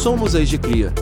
Somos 0.00 0.36
a 0.36 0.40
Egicria. 0.40 0.92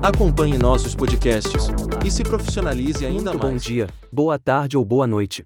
Acompanhe 0.00 0.56
nossos 0.56 0.94
podcasts 0.94 1.64
e 2.06 2.10
se 2.12 2.22
profissionalize 2.22 3.04
ainda 3.04 3.32
Muito 3.32 3.42
mais. 3.42 3.52
bom 3.52 3.56
dia, 3.58 3.88
boa 4.12 4.38
tarde 4.38 4.76
ou 4.76 4.84
boa 4.84 5.04
noite. 5.04 5.44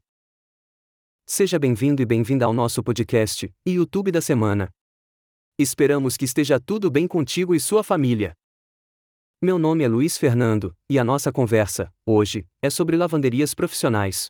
Seja 1.26 1.58
bem-vindo 1.58 2.02
e 2.02 2.04
bem-vinda 2.04 2.44
ao 2.44 2.52
nosso 2.52 2.82
podcast 2.82 3.50
e 3.66 3.70
YouTube 3.70 4.12
da 4.12 4.20
semana. 4.20 4.68
Esperamos 5.58 6.18
que 6.18 6.26
esteja 6.26 6.60
tudo 6.60 6.90
bem 6.90 7.08
contigo 7.08 7.54
e 7.54 7.58
sua 7.58 7.82
família. 7.82 8.34
Meu 9.42 9.58
nome 9.58 9.82
é 9.82 9.88
Luiz 9.88 10.18
Fernando, 10.18 10.74
e 10.90 10.98
a 10.98 11.04
nossa 11.04 11.32
conversa, 11.32 11.90
hoje, 12.06 12.46
é 12.60 12.68
sobre 12.68 12.98
lavanderias 12.98 13.54
profissionais. 13.54 14.26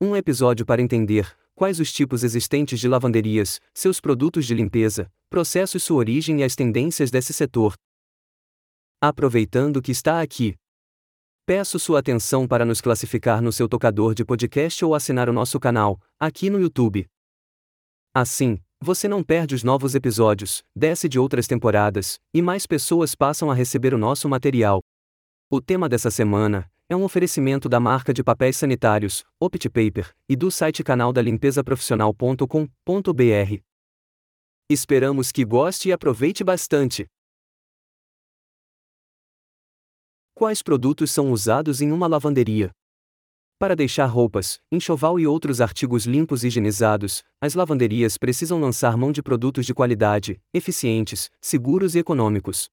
Um 0.00 0.16
episódio 0.16 0.66
para 0.66 0.82
entender 0.82 1.32
quais 1.54 1.80
os 1.80 1.92
tipos 1.92 2.24
existentes 2.24 2.80
de 2.80 2.88
lavanderias, 2.88 3.60
seus 3.72 4.00
produtos 4.00 4.46
de 4.46 4.54
limpeza, 4.54 5.10
processos, 5.30 5.82
sua 5.82 5.98
origem 5.98 6.40
e 6.40 6.44
as 6.44 6.54
tendências 6.54 7.10
desse 7.10 7.32
setor. 7.32 7.74
Aproveitando 9.00 9.82
que 9.82 9.92
está 9.92 10.20
aqui, 10.20 10.54
peço 11.46 11.78
sua 11.78 12.00
atenção 12.00 12.48
para 12.48 12.64
nos 12.64 12.80
classificar 12.80 13.42
no 13.42 13.52
seu 13.52 13.68
tocador 13.68 14.14
de 14.14 14.24
podcast 14.24 14.84
ou 14.84 14.94
assinar 14.94 15.28
o 15.28 15.32
nosso 15.32 15.60
canal, 15.60 16.00
aqui 16.18 16.48
no 16.50 16.60
YouTube. 16.60 17.06
Assim, 18.14 18.58
você 18.80 19.08
não 19.08 19.22
perde 19.22 19.54
os 19.54 19.64
novos 19.64 19.94
episódios, 19.94 20.62
desce 20.74 21.08
de 21.08 21.18
outras 21.18 21.46
temporadas, 21.46 22.18
e 22.32 22.40
mais 22.40 22.66
pessoas 22.66 23.14
passam 23.14 23.50
a 23.50 23.54
receber 23.54 23.94
o 23.94 23.98
nosso 23.98 24.28
material. 24.28 24.80
O 25.50 25.60
tema 25.60 25.88
dessa 25.88 26.10
semana 26.10 26.70
é 26.94 26.96
um 26.96 27.02
oferecimento 27.02 27.68
da 27.68 27.80
marca 27.80 28.14
de 28.14 28.22
papéis 28.22 28.56
sanitários, 28.56 29.24
OptiPaper, 29.40 30.14
e 30.28 30.36
do 30.36 30.48
site 30.50 30.84
canal 30.84 31.12
da 31.12 31.20
limpezaprofissional.com.br. 31.20 33.62
Esperamos 34.70 35.32
que 35.32 35.44
goste 35.44 35.88
e 35.88 35.92
aproveite 35.92 36.44
bastante. 36.44 37.06
Quais 40.34 40.62
produtos 40.62 41.10
são 41.10 41.32
usados 41.32 41.80
em 41.80 41.90
uma 41.90 42.06
lavanderia? 42.06 42.70
Para 43.58 43.74
deixar 43.74 44.06
roupas, 44.06 44.60
enxoval 44.70 45.18
e 45.18 45.26
outros 45.26 45.60
artigos 45.60 46.06
limpos 46.06 46.44
e 46.44 46.46
higienizados, 46.46 47.24
as 47.40 47.54
lavanderias 47.54 48.16
precisam 48.16 48.60
lançar 48.60 48.96
mão 48.96 49.10
de 49.10 49.22
produtos 49.22 49.66
de 49.66 49.74
qualidade, 49.74 50.40
eficientes, 50.52 51.30
seguros 51.40 51.94
e 51.94 51.98
econômicos. 51.98 52.68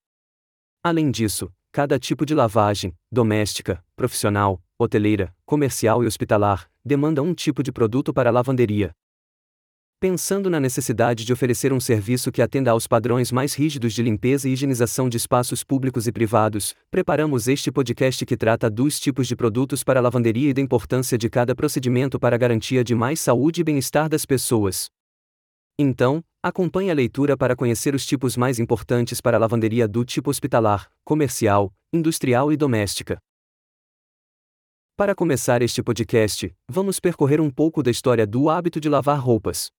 Além 0.83 1.11
disso, 1.11 1.52
cada 1.72 1.97
tipo 1.97 2.25
de 2.25 2.36
lavagem, 2.36 2.94
doméstica, 3.09 3.81
profissional, 3.95 4.61
hoteleira, 4.77 5.33
comercial 5.45 6.03
e 6.03 6.08
hospitalar, 6.08 6.69
demanda 6.83 7.22
um 7.23 7.33
tipo 7.33 7.64
de 7.64 7.72
produto 7.72 8.14
para 8.14 8.30
a 8.30 8.33
lavanderia. 8.33 8.91
Pensando 9.97 10.49
na 10.49 10.59
necessidade 10.59 11.23
de 11.23 11.31
oferecer 11.31 11.72
um 11.72 11.80
serviço 11.80 12.31
que 12.31 12.42
atenda 12.42 12.72
aos 12.72 12.88
padrões 12.88 13.31
mais 13.31 13.53
rígidos 13.53 13.94
de 13.94 14.02
limpeza 14.02 14.49
e 14.49 14.53
higienização 14.53 15.08
de 15.08 15.16
espaços 15.16 15.64
públicos 15.64 16.08
e 16.08 16.11
privados, 16.11 16.75
preparamos 16.89 17.47
este 17.47 17.72
podcast 17.72 18.25
que 18.25 18.36
trata 18.36 18.69
dos 18.69 18.99
tipos 18.99 19.27
de 19.27 19.36
produtos 19.36 19.83
para 19.83 19.99
a 19.99 20.03
lavanderia 20.03 20.49
e 20.49 20.53
da 20.53 20.61
importância 20.61 21.17
de 21.17 21.30
cada 21.30 21.55
procedimento 21.55 22.19
para 22.19 22.36
a 22.36 22.39
garantia 22.39 22.83
de 22.83 22.95
mais 22.95 23.22
saúde 23.22 23.61
e 23.61 23.64
bem-estar 23.64 24.09
das 24.09 24.25
pessoas. 24.25 24.89
Então, 25.77 26.23
acompanhe 26.44 26.91
a 26.91 26.94
leitura 26.94 27.36
para 27.38 27.55
conhecer 27.55 27.95
os 27.95 28.05
tipos 28.05 28.38
mais 28.38 28.59
importantes 28.59 29.22
para 29.22 29.38
a 29.38 29.39
lavanderia 29.39 29.88
do 29.88 30.03
tipo 30.05 30.30
hospitalar, 30.30 30.91
comercial, 31.03 31.73
industrial 31.94 32.52
e 32.52 32.58
doméstica. 32.58 33.17
Para 34.95 35.16
começar 35.16 35.61
este 35.61 35.81
podcast, 35.81 36.53
vamos 36.69 36.99
percorrer 36.99 37.42
um 37.42 37.49
pouco 37.49 37.81
da 37.81 37.89
história 37.89 38.27
do 38.27 38.49
hábito 38.49 38.80
de 38.80 38.88
lavar 38.88 39.19
roupas. 39.19 39.72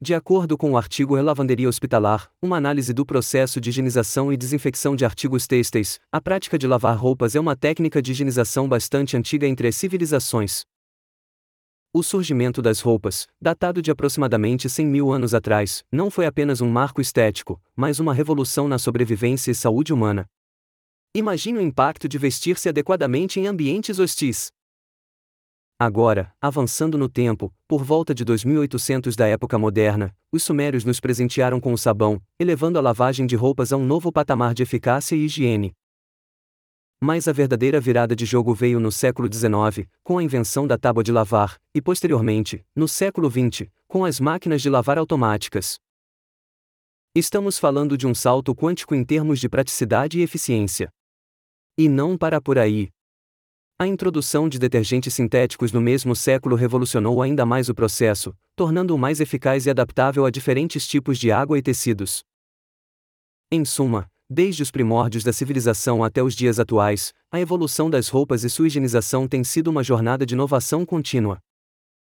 De 0.00 0.12
acordo 0.12 0.58
com 0.58 0.72
o 0.72 0.76
artigo 0.76 1.14
Lavanderia 1.14 1.68
Hospitalar, 1.68 2.30
uma 2.42 2.58
análise 2.58 2.92
do 2.92 3.06
processo 3.06 3.58
de 3.58 3.70
higienização 3.70 4.30
e 4.30 4.36
desinfecção 4.36 4.94
de 4.94 5.04
artigos 5.04 5.46
têxteis, 5.46 5.98
a 6.12 6.20
prática 6.20 6.58
de 6.58 6.66
lavar 6.66 6.96
roupas 6.96 7.34
é 7.34 7.40
uma 7.40 7.56
técnica 7.56 8.02
de 8.02 8.12
higienização 8.12 8.68
bastante 8.68 9.16
antiga 9.16 9.46
entre 9.46 9.68
as 9.68 9.76
civilizações. 9.76 10.66
O 11.96 12.02
surgimento 12.02 12.60
das 12.60 12.80
roupas, 12.80 13.28
datado 13.40 13.80
de 13.80 13.88
aproximadamente 13.88 14.68
100 14.68 14.84
mil 14.84 15.12
anos 15.12 15.32
atrás, 15.32 15.84
não 15.92 16.10
foi 16.10 16.26
apenas 16.26 16.60
um 16.60 16.68
marco 16.68 17.00
estético, 17.00 17.62
mas 17.76 18.00
uma 18.00 18.12
revolução 18.12 18.66
na 18.66 18.78
sobrevivência 18.80 19.52
e 19.52 19.54
saúde 19.54 19.92
humana. 19.92 20.26
Imagine 21.14 21.60
o 21.60 21.62
impacto 21.62 22.08
de 22.08 22.18
vestir-se 22.18 22.68
adequadamente 22.68 23.38
em 23.38 23.46
ambientes 23.46 24.00
hostis. 24.00 24.50
Agora, 25.78 26.34
avançando 26.40 26.98
no 26.98 27.08
tempo, 27.08 27.54
por 27.68 27.84
volta 27.84 28.12
de 28.12 28.24
2800 28.24 29.14
da 29.14 29.28
época 29.28 29.56
moderna, 29.56 30.12
os 30.32 30.42
sumérios 30.42 30.84
nos 30.84 30.98
presentearam 30.98 31.60
com 31.60 31.72
o 31.72 31.78
sabão, 31.78 32.20
elevando 32.40 32.76
a 32.76 32.82
lavagem 32.82 33.24
de 33.24 33.36
roupas 33.36 33.72
a 33.72 33.76
um 33.76 33.86
novo 33.86 34.10
patamar 34.10 34.52
de 34.52 34.64
eficácia 34.64 35.14
e 35.14 35.26
higiene. 35.26 35.72
Mas 37.00 37.28
a 37.28 37.32
verdadeira 37.32 37.80
virada 37.80 38.14
de 38.16 38.24
jogo 38.24 38.54
veio 38.54 38.80
no 38.80 38.90
século 38.90 39.28
XIX, 39.32 39.88
com 40.02 40.18
a 40.18 40.22
invenção 40.22 40.66
da 40.66 40.78
tábua 40.78 41.04
de 41.04 41.12
lavar, 41.12 41.60
e 41.74 41.82
posteriormente, 41.82 42.64
no 42.74 42.88
século 42.88 43.30
XX, 43.30 43.68
com 43.86 44.04
as 44.04 44.18
máquinas 44.20 44.62
de 44.62 44.70
lavar 44.70 44.98
automáticas. 44.98 45.78
Estamos 47.14 47.58
falando 47.58 47.96
de 47.96 48.06
um 48.06 48.14
salto 48.14 48.54
quântico 48.54 48.94
em 48.94 49.04
termos 49.04 49.38
de 49.38 49.48
praticidade 49.48 50.18
e 50.18 50.22
eficiência. 50.22 50.90
E 51.78 51.88
não 51.88 52.18
para 52.18 52.40
por 52.40 52.58
aí. 52.58 52.90
A 53.78 53.86
introdução 53.86 54.48
de 54.48 54.58
detergentes 54.58 55.12
sintéticos 55.14 55.72
no 55.72 55.80
mesmo 55.80 56.14
século 56.14 56.54
revolucionou 56.54 57.20
ainda 57.20 57.44
mais 57.44 57.68
o 57.68 57.74
processo, 57.74 58.32
tornando-o 58.54 58.98
mais 58.98 59.20
eficaz 59.20 59.66
e 59.66 59.70
adaptável 59.70 60.24
a 60.24 60.30
diferentes 60.30 60.86
tipos 60.86 61.18
de 61.18 61.32
água 61.32 61.58
e 61.58 61.62
tecidos. 61.62 62.24
Em 63.50 63.64
suma, 63.64 64.10
desde 64.28 64.62
os 64.62 64.70
primórdios 64.70 65.22
da 65.22 65.32
civilização 65.32 66.02
até 66.02 66.22
os 66.22 66.34
dias 66.34 66.58
atuais, 66.58 67.12
a 67.30 67.40
evolução 67.40 67.90
das 67.90 68.08
roupas 68.08 68.44
e 68.44 68.50
sua 68.50 68.66
higienização 68.66 69.28
tem 69.28 69.44
sido 69.44 69.68
uma 69.68 69.82
jornada 69.82 70.24
de 70.24 70.34
inovação 70.34 70.84
contínua. 70.84 71.38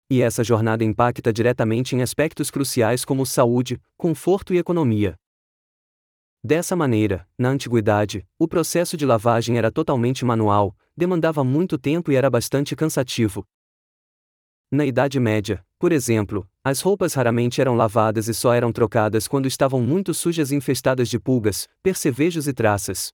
E 0.09 0.21
essa 0.21 0.43
jornada 0.43 0.83
impacta 0.83 1.33
diretamente 1.33 1.95
em 1.95 2.01
aspectos 2.01 2.49
cruciais 2.49 3.03
como 3.03 3.25
saúde, 3.25 3.79
conforto 3.97 4.53
e 4.53 4.57
economia. 4.57 5.15
Dessa 6.43 6.75
maneira, 6.75 7.27
na 7.37 7.49
antiguidade, 7.49 8.25
o 8.39 8.47
processo 8.47 8.95
de 8.95 9.05
lavagem 9.05 9.57
era 9.57 9.69
totalmente 9.69 10.23
manual, 10.23 10.75
demandava 10.95 11.43
muito 11.43 11.77
tempo 11.77 12.11
e 12.11 12.15
era 12.15 12.29
bastante 12.29 12.75
cansativo. 12.75 13.45
Na 14.69 14.85
Idade 14.85 15.17
Média, 15.17 15.65
por 15.79 15.93
exemplo, 15.93 16.45
as 16.61 16.81
roupas 16.81 17.13
raramente 17.13 17.61
eram 17.61 17.75
lavadas 17.75 18.27
e 18.27 18.33
só 18.33 18.53
eram 18.53 18.69
trocadas 18.73 19.25
quando 19.25 19.47
estavam 19.47 19.81
muito 19.81 20.13
sujas 20.13 20.51
e 20.51 20.55
infestadas 20.55 21.07
de 21.07 21.17
pulgas, 21.17 21.69
percevejos 21.81 22.49
e 22.49 22.53
traças. 22.53 23.13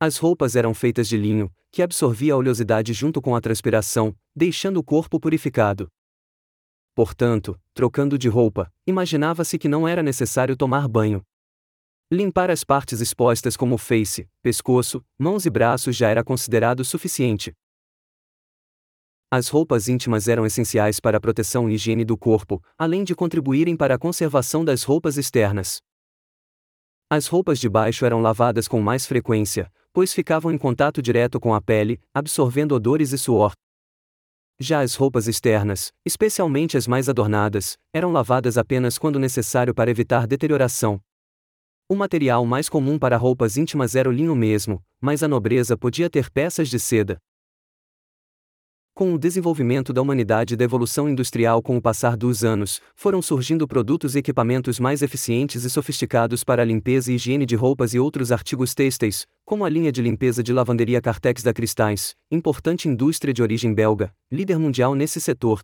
As 0.00 0.18
roupas 0.18 0.56
eram 0.56 0.74
feitas 0.74 1.06
de 1.06 1.16
linho, 1.16 1.52
que 1.70 1.82
absorvia 1.82 2.34
a 2.34 2.36
oleosidade 2.36 2.92
junto 2.92 3.22
com 3.22 3.36
a 3.36 3.40
transpiração, 3.40 4.12
deixando 4.34 4.78
o 4.78 4.82
corpo 4.82 5.20
purificado. 5.20 5.86
Portanto, 6.96 7.56
trocando 7.72 8.18
de 8.18 8.28
roupa, 8.28 8.72
imaginava-se 8.84 9.58
que 9.58 9.68
não 9.68 9.86
era 9.86 10.02
necessário 10.02 10.56
tomar 10.56 10.88
banho. 10.88 11.22
Limpar 12.10 12.50
as 12.50 12.64
partes 12.64 13.00
expostas 13.00 13.56
como 13.56 13.76
o 13.76 13.78
face, 13.78 14.28
pescoço, 14.42 15.04
mãos 15.16 15.46
e 15.46 15.50
braços 15.50 15.94
já 15.94 16.08
era 16.08 16.24
considerado 16.24 16.84
suficiente. 16.84 17.54
As 19.28 19.48
roupas 19.48 19.88
íntimas 19.88 20.28
eram 20.28 20.46
essenciais 20.46 21.00
para 21.00 21.18
a 21.18 21.20
proteção 21.20 21.68
e 21.68 21.74
higiene 21.74 22.04
do 22.04 22.16
corpo, 22.16 22.62
além 22.78 23.02
de 23.02 23.12
contribuírem 23.12 23.76
para 23.76 23.96
a 23.96 23.98
conservação 23.98 24.64
das 24.64 24.84
roupas 24.84 25.16
externas. 25.16 25.80
As 27.10 27.26
roupas 27.26 27.58
de 27.58 27.68
baixo 27.68 28.06
eram 28.06 28.20
lavadas 28.20 28.68
com 28.68 28.80
mais 28.80 29.04
frequência, 29.04 29.68
pois 29.92 30.12
ficavam 30.12 30.52
em 30.52 30.58
contato 30.58 31.02
direto 31.02 31.40
com 31.40 31.54
a 31.54 31.60
pele, 31.60 32.00
absorvendo 32.14 32.76
odores 32.76 33.12
e 33.12 33.18
suor. 33.18 33.52
Já 34.60 34.80
as 34.80 34.94
roupas 34.94 35.26
externas, 35.26 35.92
especialmente 36.04 36.76
as 36.76 36.86
mais 36.86 37.08
adornadas, 37.08 37.76
eram 37.92 38.12
lavadas 38.12 38.56
apenas 38.56 38.96
quando 38.96 39.18
necessário 39.18 39.74
para 39.74 39.90
evitar 39.90 40.28
deterioração. 40.28 41.00
O 41.88 41.96
material 41.96 42.46
mais 42.46 42.68
comum 42.68 42.96
para 42.96 43.16
roupas 43.16 43.56
íntimas 43.56 43.96
era 43.96 44.08
o 44.08 44.12
linho 44.12 44.36
mesmo, 44.36 44.80
mas 45.00 45.24
a 45.24 45.28
nobreza 45.28 45.76
podia 45.76 46.08
ter 46.08 46.30
peças 46.30 46.68
de 46.68 46.78
seda. 46.78 47.18
Com 48.98 49.12
o 49.12 49.18
desenvolvimento 49.18 49.92
da 49.92 50.00
humanidade 50.00 50.54
e 50.54 50.56
da 50.56 50.64
evolução 50.64 51.06
industrial 51.06 51.60
com 51.60 51.76
o 51.76 51.82
passar 51.82 52.16
dos 52.16 52.42
anos, 52.42 52.80
foram 52.94 53.20
surgindo 53.20 53.68
produtos 53.68 54.16
e 54.16 54.20
equipamentos 54.20 54.80
mais 54.80 55.02
eficientes 55.02 55.64
e 55.64 55.68
sofisticados 55.68 56.42
para 56.42 56.62
a 56.62 56.64
limpeza 56.64 57.12
e 57.12 57.16
higiene 57.16 57.44
de 57.44 57.54
roupas 57.54 57.92
e 57.92 57.98
outros 57.98 58.32
artigos 58.32 58.74
têxteis, 58.74 59.26
como 59.44 59.66
a 59.66 59.68
linha 59.68 59.92
de 59.92 60.00
limpeza 60.00 60.42
de 60.42 60.50
lavanderia 60.50 60.98
Cartex 61.02 61.42
da 61.42 61.52
Cristais, 61.52 62.14
importante 62.30 62.88
indústria 62.88 63.34
de 63.34 63.42
origem 63.42 63.74
belga, 63.74 64.14
líder 64.32 64.58
mundial 64.58 64.94
nesse 64.94 65.20
setor. 65.20 65.60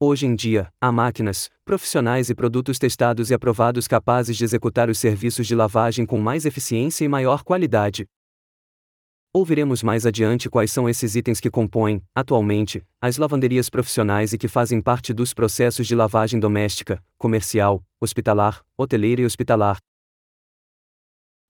Hoje 0.00 0.24
em 0.24 0.34
dia, 0.34 0.70
há 0.80 0.90
máquinas, 0.90 1.50
profissionais 1.62 2.30
e 2.30 2.34
produtos 2.34 2.78
testados 2.78 3.28
e 3.28 3.34
aprovados 3.34 3.86
capazes 3.86 4.34
de 4.34 4.44
executar 4.44 4.88
os 4.88 4.98
serviços 4.98 5.46
de 5.46 5.54
lavagem 5.54 6.06
com 6.06 6.18
mais 6.18 6.46
eficiência 6.46 7.04
e 7.04 7.08
maior 7.08 7.44
qualidade. 7.44 8.06
Ouviremos 9.32 9.82
mais 9.82 10.06
adiante 10.06 10.48
quais 10.48 10.72
são 10.72 10.88
esses 10.88 11.14
itens 11.14 11.38
que 11.38 11.50
compõem, 11.50 12.02
atualmente, 12.14 12.82
as 12.98 13.18
lavanderias 13.18 13.68
profissionais 13.68 14.32
e 14.32 14.38
que 14.38 14.48
fazem 14.48 14.80
parte 14.80 15.12
dos 15.12 15.34
processos 15.34 15.86
de 15.86 15.94
lavagem 15.94 16.40
doméstica, 16.40 17.04
comercial, 17.18 17.84
hospitalar, 18.00 18.64
hoteleira 18.76 19.20
e 19.20 19.26
hospitalar. 19.26 19.76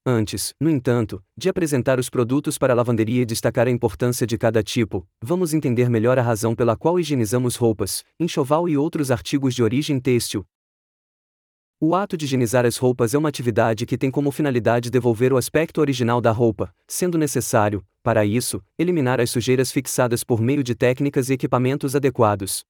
Antes, 0.05 0.53
no 0.59 0.69
entanto, 0.69 1.23
de 1.37 1.47
apresentar 1.47 1.99
os 1.99 2.09
produtos 2.09 2.57
para 2.57 2.73
a 2.73 2.75
lavanderia 2.75 3.21
e 3.21 3.25
destacar 3.25 3.65
a 3.65 3.71
importância 3.71 4.27
de 4.27 4.37
cada 4.37 4.61
tipo, 4.61 5.07
vamos 5.21 5.53
entender 5.53 5.89
melhor 5.89 6.19
a 6.19 6.21
razão 6.21 6.53
pela 6.53 6.75
qual 6.75 6.99
higienizamos 6.99 7.55
roupas, 7.55 8.03
enxoval 8.19 8.67
e 8.67 8.75
outros 8.75 9.09
artigos 9.09 9.55
de 9.55 9.63
origem 9.63 10.01
têxtil. 10.01 10.45
O 11.81 11.95
ato 11.95 12.17
de 12.17 12.25
higienizar 12.25 12.65
as 12.65 12.75
roupas 12.75 13.13
é 13.13 13.17
uma 13.17 13.29
atividade 13.29 13.85
que 13.85 13.97
tem 13.97 14.11
como 14.11 14.31
finalidade 14.31 14.89
devolver 14.89 15.31
o 15.31 15.37
aspecto 15.37 15.79
original 15.79 16.19
da 16.19 16.29
roupa, 16.29 16.75
sendo 16.85 17.17
necessário, 17.17 17.81
para 18.03 18.25
isso, 18.25 18.61
eliminar 18.77 19.21
as 19.21 19.29
sujeiras 19.29 19.71
fixadas 19.71 20.21
por 20.21 20.41
meio 20.41 20.61
de 20.61 20.75
técnicas 20.75 21.29
e 21.29 21.33
equipamentos 21.33 21.95
adequados. 21.95 22.65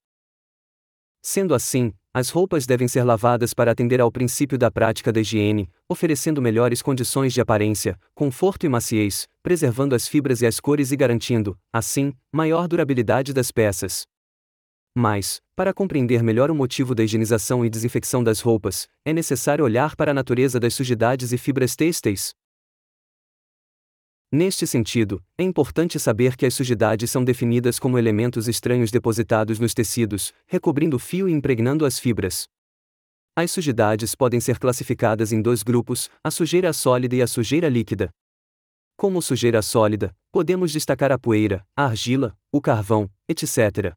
Sendo 1.23 1.55
assim, 1.55 1.91
as 2.13 2.29
roupas 2.29 2.67
devem 2.67 2.87
ser 2.87 3.03
lavadas 3.03 3.51
para 3.51 3.71
atender 3.71 3.99
ao 3.99 4.11
princípio 4.11 4.59
da 4.59 4.69
prática 4.69 5.11
da 5.11 5.21
higiene, 5.21 5.67
oferecendo 5.89 6.39
melhores 6.39 6.79
condições 6.79 7.33
de 7.33 7.41
aparência, 7.41 7.99
conforto 8.13 8.67
e 8.67 8.69
maciez, 8.69 9.27
preservando 9.41 9.95
as 9.95 10.07
fibras 10.07 10.43
e 10.43 10.45
as 10.45 10.59
cores 10.59 10.91
e 10.91 10.95
garantindo, 10.95 11.57
assim, 11.73 12.13
maior 12.31 12.67
durabilidade 12.67 13.33
das 13.33 13.51
peças. 13.51 14.05
Mas, 14.99 15.41
para 15.55 15.73
compreender 15.73 16.21
melhor 16.21 16.51
o 16.51 16.55
motivo 16.55 16.93
da 16.93 17.01
higienização 17.01 17.63
e 17.63 17.69
desinfecção 17.69 18.21
das 18.21 18.41
roupas, 18.41 18.85
é 19.05 19.13
necessário 19.13 19.63
olhar 19.63 19.95
para 19.95 20.11
a 20.11 20.13
natureza 20.13 20.59
das 20.59 20.73
sujidades 20.73 21.31
e 21.31 21.37
fibras 21.37 21.73
têxteis, 21.73 22.33
Neste 24.31 24.67
sentido, 24.67 25.23
é 25.39 25.43
importante 25.43 25.99
saber 25.99 26.37
que 26.37 26.45
as 26.45 26.53
sujidades 26.53 27.09
são 27.09 27.23
definidas 27.23 27.79
como 27.79 27.97
elementos 27.97 28.47
estranhos 28.47 28.91
depositados 28.91 29.57
nos 29.57 29.73
tecidos, 29.73 30.31
recobrindo 30.45 30.97
o 30.97 30.99
fio 30.99 31.27
e 31.27 31.31
impregnando 31.31 31.83
as 31.83 31.97
fibras. 31.97 32.47
As 33.35 33.49
sujidades 33.49 34.13
podem 34.13 34.39
ser 34.39 34.59
classificadas 34.59 35.31
em 35.31 35.41
dois 35.41 35.63
grupos, 35.63 36.11
a 36.23 36.29
sujeira 36.29 36.71
sólida 36.73 37.15
e 37.15 37.23
a 37.23 37.27
sujeira 37.27 37.67
líquida. 37.67 38.11
Como 38.95 39.19
sujeira 39.19 39.63
sólida, 39.63 40.15
podemos 40.31 40.71
destacar 40.71 41.11
a 41.11 41.17
poeira, 41.17 41.65
a 41.75 41.85
argila, 41.85 42.37
o 42.51 42.61
carvão, 42.61 43.09
etc. 43.27 43.95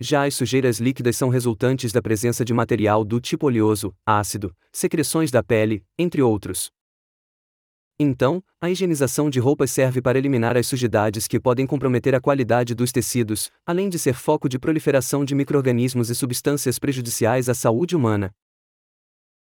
Já 0.00 0.26
as 0.26 0.34
sujeiras 0.34 0.78
líquidas 0.78 1.16
são 1.16 1.28
resultantes 1.28 1.90
da 1.90 2.00
presença 2.00 2.44
de 2.44 2.54
material 2.54 3.04
do 3.04 3.20
tipo 3.20 3.46
oleoso, 3.46 3.92
ácido, 4.06 4.54
secreções 4.72 5.28
da 5.32 5.42
pele, 5.42 5.84
entre 5.98 6.22
outros. 6.22 6.70
Então, 7.98 8.40
a 8.60 8.70
higienização 8.70 9.28
de 9.28 9.40
roupas 9.40 9.72
serve 9.72 10.00
para 10.00 10.16
eliminar 10.16 10.56
as 10.56 10.68
sujidades 10.68 11.26
que 11.26 11.40
podem 11.40 11.66
comprometer 11.66 12.14
a 12.14 12.20
qualidade 12.20 12.76
dos 12.76 12.92
tecidos, 12.92 13.50
além 13.66 13.88
de 13.88 13.98
ser 13.98 14.14
foco 14.14 14.48
de 14.48 14.56
proliferação 14.56 15.24
de 15.24 15.34
microrganismos 15.34 16.10
e 16.10 16.14
substâncias 16.14 16.78
prejudiciais 16.78 17.48
à 17.48 17.54
saúde 17.54 17.96
humana. 17.96 18.32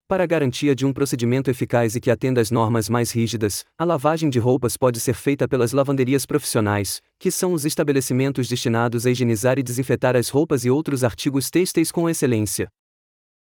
Para 0.09 0.25
garantia 0.25 0.73
de 0.73 0.87
um 0.87 0.93
procedimento 0.93 1.51
eficaz 1.51 1.97
e 1.97 2.01
que 2.01 2.13
atenda 2.13 2.41
às 2.41 2.49
normas 2.49 2.89
mais 2.89 3.11
rígidas, 3.11 3.65
a 3.77 3.85
lavagem 3.85 4.31
de 4.31 4.39
roupas 4.39 4.77
pode 4.77 5.01
ser 5.01 5.15
feita 5.15 5.49
pelas 5.49 5.73
lavanderias 5.73 6.25
profissionais, 6.25 7.03
que 7.19 7.29
são 7.29 7.53
os 7.53 7.65
estabelecimentos 7.65 8.47
destinados 8.47 9.05
a 9.05 9.11
higienizar 9.11 9.59
e 9.59 9.65
desinfetar 9.65 10.15
as 10.15 10.29
roupas 10.29 10.65
e 10.65 10.71
outros 10.71 11.03
artigos 11.03 11.51
têxteis 11.51 11.91
com 11.91 12.09
excelência. 12.09 12.69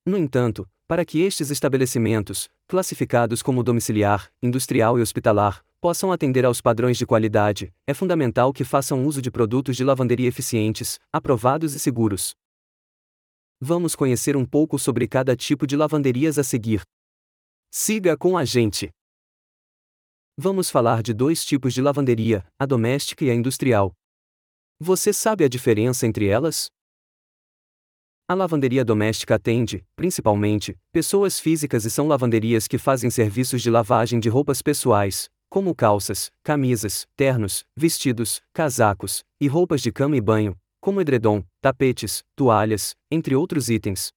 No 0.07 0.17
entanto, 0.17 0.67
para 0.89 1.05
que 1.05 1.21
estes 1.21 1.51
estabelecimentos, 1.51 2.49
classificados 2.67 3.43
como 3.43 3.63
domiciliar, 3.63 4.31
industrial 4.43 4.99
e 4.99 5.03
hospitalar, 5.03 5.61
possam 5.79 6.11
atender 6.11 6.47
aos 6.47 6.63
padrões 6.63 6.97
de 6.97 7.05
qualidade, 7.05 7.71
é 7.87 7.93
fundamental 7.93 8.51
que 8.51 8.65
façam 8.65 9.05
uso 9.05 9.21
de 9.21 9.31
produtos 9.31 9.77
de 9.77 9.85
lavanderia 9.85 10.29
eficientes, 10.29 10.99
aprovados 11.13 11.75
e 11.75 11.79
seguros. 11.79 12.35
Vamos 13.61 13.97
conhecer 13.97 14.37
um 14.37 14.45
pouco 14.45 14.79
sobre 14.79 15.09
cada 15.09 15.35
tipo 15.35 15.67
de 15.67 15.77
lavanderias 15.77 16.39
a 16.39 16.45
seguir. 16.45 16.83
Siga 17.71 18.17
com 18.17 18.37
a 18.37 18.45
gente! 18.45 18.91
Vamos 20.37 20.69
falar 20.69 21.03
de 21.03 21.15
dois 21.15 21.43
tipos 21.43 21.73
de 21.73 21.81
lavanderia, 21.81 22.47
a 22.59 22.67
doméstica 22.67 23.25
e 23.25 23.31
a 23.31 23.35
industrial. 23.35 23.95
Você 24.79 25.11
sabe 25.11 25.43
a 25.43 25.49
diferença 25.49 26.07
entre 26.07 26.27
elas? 26.27 26.69
A 28.29 28.35
lavanderia 28.35 28.85
doméstica 28.85 29.37
atende, 29.37 29.83
principalmente, 29.97 30.77
pessoas 30.93 31.41
físicas 31.41 31.87
e 31.87 31.91
são 31.91 32.07
lavanderias 32.07 32.69
que 32.69 32.77
fazem 32.77 33.09
serviços 33.09 33.63
de 33.63 33.71
lavagem 33.71 34.21
de 34.21 34.29
roupas 34.29 34.61
pessoais, 34.61 35.31
como 35.49 35.75
calças, 35.75 36.31
camisas, 36.43 37.07
ternos, 37.17 37.65
vestidos, 37.75 38.43
casacos, 38.53 39.25
e 39.41 39.47
roupas 39.49 39.81
de 39.81 39.91
cama 39.91 40.17
e 40.17 40.21
banho, 40.21 40.55
como 40.87 41.01
edredom, 41.01 41.43
tapetes, 41.61 42.23
toalhas, 42.37 42.95
entre 43.11 43.35
outros 43.35 43.69
itens. 43.69 44.11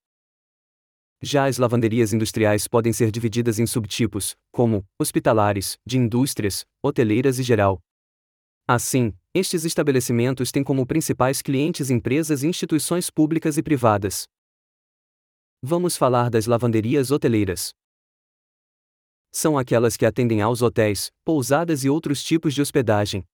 Já 1.20 1.46
as 1.46 1.58
lavanderias 1.58 2.14
industriais 2.14 2.68
podem 2.68 2.94
ser 2.94 3.10
divididas 3.10 3.58
em 3.58 3.66
subtipos, 3.66 4.36
como 4.52 4.86
hospitalares, 5.00 5.80
de 5.84 5.98
indústrias, 5.98 6.64
hoteleiras 6.84 7.40
e 7.40 7.44
geral. 7.44 7.80
Assim, 8.68 9.18
estes 9.34 9.66
estabelecimentos 9.66 10.52
têm 10.52 10.64
como 10.64 10.86
principais 10.86 11.42
clientes 11.42 11.90
empresas 11.90 12.44
e 12.44 12.48
instituições 12.48 13.10
públicas 13.10 13.58
e 13.58 13.64
privadas. 13.64 14.28
Vamos 15.64 15.98
falar 15.98 16.30
das 16.30 16.46
lavanderias 16.46 17.10
hoteleiras. 17.10 17.72
São 19.32 19.58
aquelas 19.58 19.98
que 19.98 20.06
atendem 20.06 20.40
aos 20.40 20.62
hotéis, 20.62 21.10
pousadas 21.26 21.84
e 21.84 21.90
outros 21.90 22.24
tipos 22.24 22.54
de 22.54 22.62
hospedagem. 22.62 23.26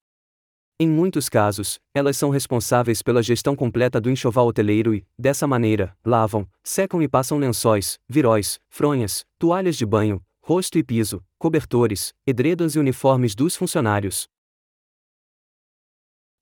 Em 0.77 0.89
muitos 0.89 1.30
casos, 1.30 1.80
elas 1.94 2.18
são 2.18 2.30
responsáveis 2.30 3.01
pela 3.01 3.24
gestão 3.24 3.56
completa 3.56 4.01
do 4.01 4.10
enxoval 4.10 4.45
hoteleiro 4.45 4.94
e, 4.94 5.06
dessa 5.18 5.48
maneira, 5.48 5.98
lavam, 6.06 6.45
secam 6.62 7.01
e 7.01 7.07
passam 7.07 7.38
lençóis, 7.38 7.98
viróis, 8.10 8.60
fronhas, 8.68 9.24
toalhas 9.39 9.77
de 9.77 9.86
banho, 9.86 10.22
rosto 10.44 10.77
e 10.77 10.83
piso, 10.83 11.24
cobertores, 11.39 12.12
edredons 12.27 12.75
e 12.75 12.80
uniformes 12.80 13.33
dos 13.33 13.56
funcionários. 13.56 14.27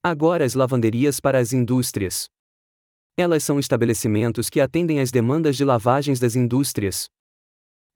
Agora 0.01 0.43
as 0.43 0.55
lavanderias 0.55 1.19
para 1.19 1.37
as 1.37 1.53
indústrias. 1.53 2.27
Elas 3.15 3.43
são 3.43 3.59
estabelecimentos 3.59 4.49
que 4.49 4.59
atendem 4.59 4.99
às 4.99 5.11
demandas 5.11 5.55
de 5.55 5.63
lavagens 5.63 6.19
das 6.19 6.35
indústrias. 6.35 7.07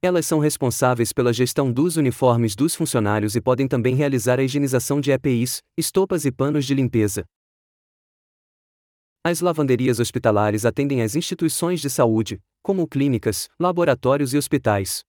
Elas 0.00 0.26
são 0.26 0.38
responsáveis 0.38 1.12
pela 1.12 1.32
gestão 1.32 1.72
dos 1.72 1.96
uniformes 1.96 2.54
dos 2.54 2.74
funcionários 2.74 3.34
e 3.34 3.40
podem 3.40 3.66
também 3.66 3.94
realizar 3.94 4.38
a 4.38 4.42
higienização 4.42 5.00
de 5.00 5.10
EPIs, 5.10 5.60
estopas 5.76 6.24
e 6.24 6.30
panos 6.30 6.64
de 6.64 6.74
limpeza. 6.74 7.24
As 9.24 9.40
lavanderias 9.40 9.98
hospitalares 9.98 10.64
atendem 10.64 11.02
às 11.02 11.16
instituições 11.16 11.80
de 11.80 11.90
saúde, 11.90 12.40
como 12.62 12.86
clínicas, 12.86 13.48
laboratórios 13.58 14.32
e 14.32 14.38
hospitais 14.38 15.02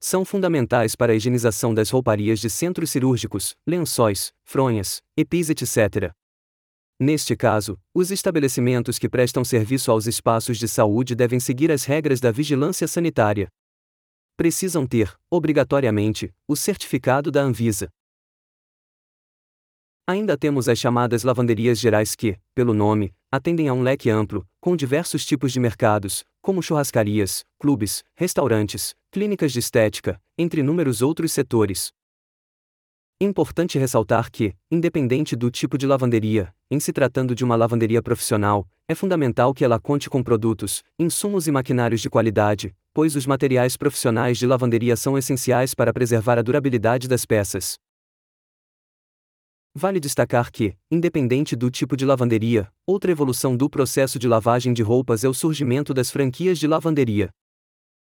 são 0.00 0.24
fundamentais 0.24 0.94
para 0.94 1.12
a 1.12 1.16
higienização 1.16 1.74
das 1.74 1.90
rouparias 1.90 2.38
de 2.38 2.50
centros 2.50 2.90
cirúrgicos, 2.90 3.54
lençóis, 3.66 4.32
fronhas, 4.44 5.00
EPIs, 5.16 5.50
etc. 5.50 6.12
Neste 6.98 7.36
caso, 7.36 7.78
os 7.94 8.10
estabelecimentos 8.10 8.98
que 8.98 9.08
prestam 9.08 9.44
serviço 9.44 9.90
aos 9.90 10.06
espaços 10.06 10.58
de 10.58 10.68
saúde 10.68 11.14
devem 11.14 11.40
seguir 11.40 11.70
as 11.70 11.84
regras 11.84 12.20
da 12.20 12.30
vigilância 12.30 12.86
sanitária. 12.86 13.48
Precisam 14.36 14.86
ter, 14.86 15.14
obrigatoriamente, 15.30 16.30
o 16.46 16.54
certificado 16.54 17.30
da 17.30 17.40
Anvisa. 17.40 17.88
Ainda 20.06 20.36
temos 20.36 20.68
as 20.68 20.78
chamadas 20.78 21.24
lavanderias 21.24 21.80
gerais 21.80 22.14
que, 22.14 22.38
pelo 22.54 22.74
nome, 22.74 23.14
atendem 23.32 23.66
a 23.66 23.72
um 23.72 23.82
leque 23.82 24.10
amplo, 24.10 24.46
com 24.60 24.76
diversos 24.76 25.24
tipos 25.24 25.52
de 25.52 25.58
mercados, 25.58 26.22
como 26.42 26.62
churrascarias, 26.62 27.46
clubes, 27.58 28.04
restaurantes, 28.14 28.94
clínicas 29.10 29.52
de 29.52 29.58
estética, 29.58 30.20
entre 30.36 30.60
inúmeros 30.60 31.00
outros 31.00 31.32
setores. 31.32 31.90
Importante 33.18 33.78
ressaltar 33.78 34.30
que, 34.30 34.54
independente 34.70 35.34
do 35.34 35.50
tipo 35.50 35.78
de 35.78 35.86
lavanderia, 35.86 36.54
em 36.70 36.78
se 36.78 36.92
tratando 36.92 37.34
de 37.34 37.42
uma 37.42 37.56
lavanderia 37.56 38.02
profissional, 38.02 38.68
é 38.86 38.94
fundamental 38.94 39.54
que 39.54 39.64
ela 39.64 39.80
conte 39.80 40.10
com 40.10 40.22
produtos, 40.22 40.84
insumos 40.98 41.48
e 41.48 41.50
maquinários 41.50 42.02
de 42.02 42.10
qualidade, 42.10 42.76
pois 42.96 43.14
os 43.14 43.26
materiais 43.26 43.76
profissionais 43.76 44.38
de 44.38 44.46
lavanderia 44.46 44.96
são 44.96 45.18
essenciais 45.18 45.74
para 45.74 45.92
preservar 45.92 46.38
a 46.38 46.42
durabilidade 46.42 47.06
das 47.06 47.26
peças. 47.26 47.74
Vale 49.74 50.00
destacar 50.00 50.50
que, 50.50 50.74
independente 50.90 51.54
do 51.54 51.70
tipo 51.70 51.94
de 51.94 52.06
lavanderia, 52.06 52.72
outra 52.86 53.10
evolução 53.10 53.54
do 53.54 53.68
processo 53.68 54.18
de 54.18 54.26
lavagem 54.26 54.72
de 54.72 54.82
roupas 54.82 55.24
é 55.24 55.28
o 55.28 55.34
surgimento 55.34 55.92
das 55.92 56.10
franquias 56.10 56.58
de 56.58 56.66
lavanderia. 56.66 57.28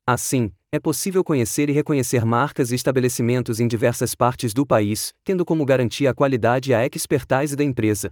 Assim, 0.06 0.52
é 0.70 0.78
possível 0.78 1.24
conhecer 1.24 1.70
e 1.70 1.72
reconhecer 1.72 2.22
marcas 2.26 2.70
e 2.70 2.74
estabelecimentos 2.74 3.60
em 3.60 3.66
diversas 3.66 4.14
partes 4.14 4.52
do 4.52 4.66
país, 4.66 5.14
tendo 5.24 5.46
como 5.46 5.64
garantia 5.64 6.10
a 6.10 6.14
qualidade 6.14 6.72
e 6.72 6.74
a 6.74 6.84
expertise 6.84 7.56
da 7.56 7.64
empresa. 7.64 8.10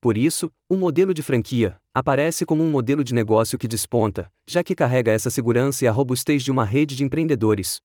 Por 0.00 0.16
isso, 0.16 0.50
o 0.68 0.76
modelo 0.76 1.14
de 1.14 1.22
franquia 1.22 1.76
aparece 1.94 2.44
como 2.44 2.62
um 2.62 2.70
modelo 2.70 3.02
de 3.02 3.14
negócio 3.14 3.58
que 3.58 3.66
desponta, 3.66 4.30
já 4.46 4.62
que 4.62 4.74
carrega 4.74 5.12
essa 5.12 5.30
segurança 5.30 5.84
e 5.84 5.88
a 5.88 5.92
robustez 5.92 6.42
de 6.42 6.50
uma 6.50 6.64
rede 6.64 6.94
de 6.94 7.04
empreendedores. 7.04 7.80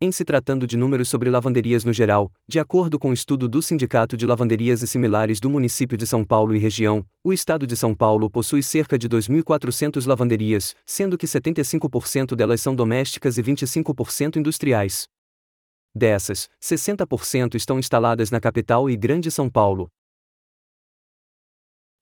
Em 0.00 0.12
se 0.12 0.24
tratando 0.24 0.64
de 0.64 0.76
números 0.76 1.08
sobre 1.08 1.28
lavanderias 1.28 1.84
no 1.84 1.92
geral, 1.92 2.30
de 2.48 2.60
acordo 2.60 3.00
com 3.00 3.08
o 3.08 3.10
um 3.10 3.14
estudo 3.14 3.48
do 3.48 3.60
Sindicato 3.60 4.16
de 4.16 4.26
Lavanderias 4.26 4.80
e 4.80 4.86
Similares 4.86 5.40
do 5.40 5.50
município 5.50 5.98
de 5.98 6.06
São 6.06 6.24
Paulo 6.24 6.54
e 6.54 6.58
região, 6.58 7.04
o 7.24 7.32
estado 7.32 7.66
de 7.66 7.76
São 7.76 7.92
Paulo 7.92 8.30
possui 8.30 8.62
cerca 8.62 8.96
de 8.96 9.08
2.400 9.08 10.06
lavanderias, 10.06 10.76
sendo 10.86 11.18
que 11.18 11.26
75% 11.26 12.36
delas 12.36 12.60
são 12.60 12.76
domésticas 12.76 13.38
e 13.38 13.42
25% 13.42 14.36
industriais. 14.36 15.08
Dessas, 15.92 16.48
60% 16.62 17.56
estão 17.56 17.76
instaladas 17.76 18.30
na 18.30 18.38
capital 18.38 18.88
e 18.88 18.96
Grande 18.96 19.32
São 19.32 19.50
Paulo. 19.50 19.88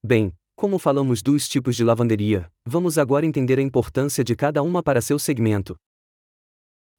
Bem, 0.09 0.33
como 0.55 0.79
falamos 0.79 1.21
dos 1.21 1.49
tipos 1.49 1.75
de 1.75 1.83
lavanderia, 1.83 2.49
vamos 2.65 2.97
agora 2.97 3.27
entender 3.27 3.59
a 3.59 3.63
importância 3.63 4.23
de 4.23 4.37
cada 4.37 4.63
uma 4.63 4.81
para 4.81 5.01
seu 5.01 5.19
segmento. 5.19 5.75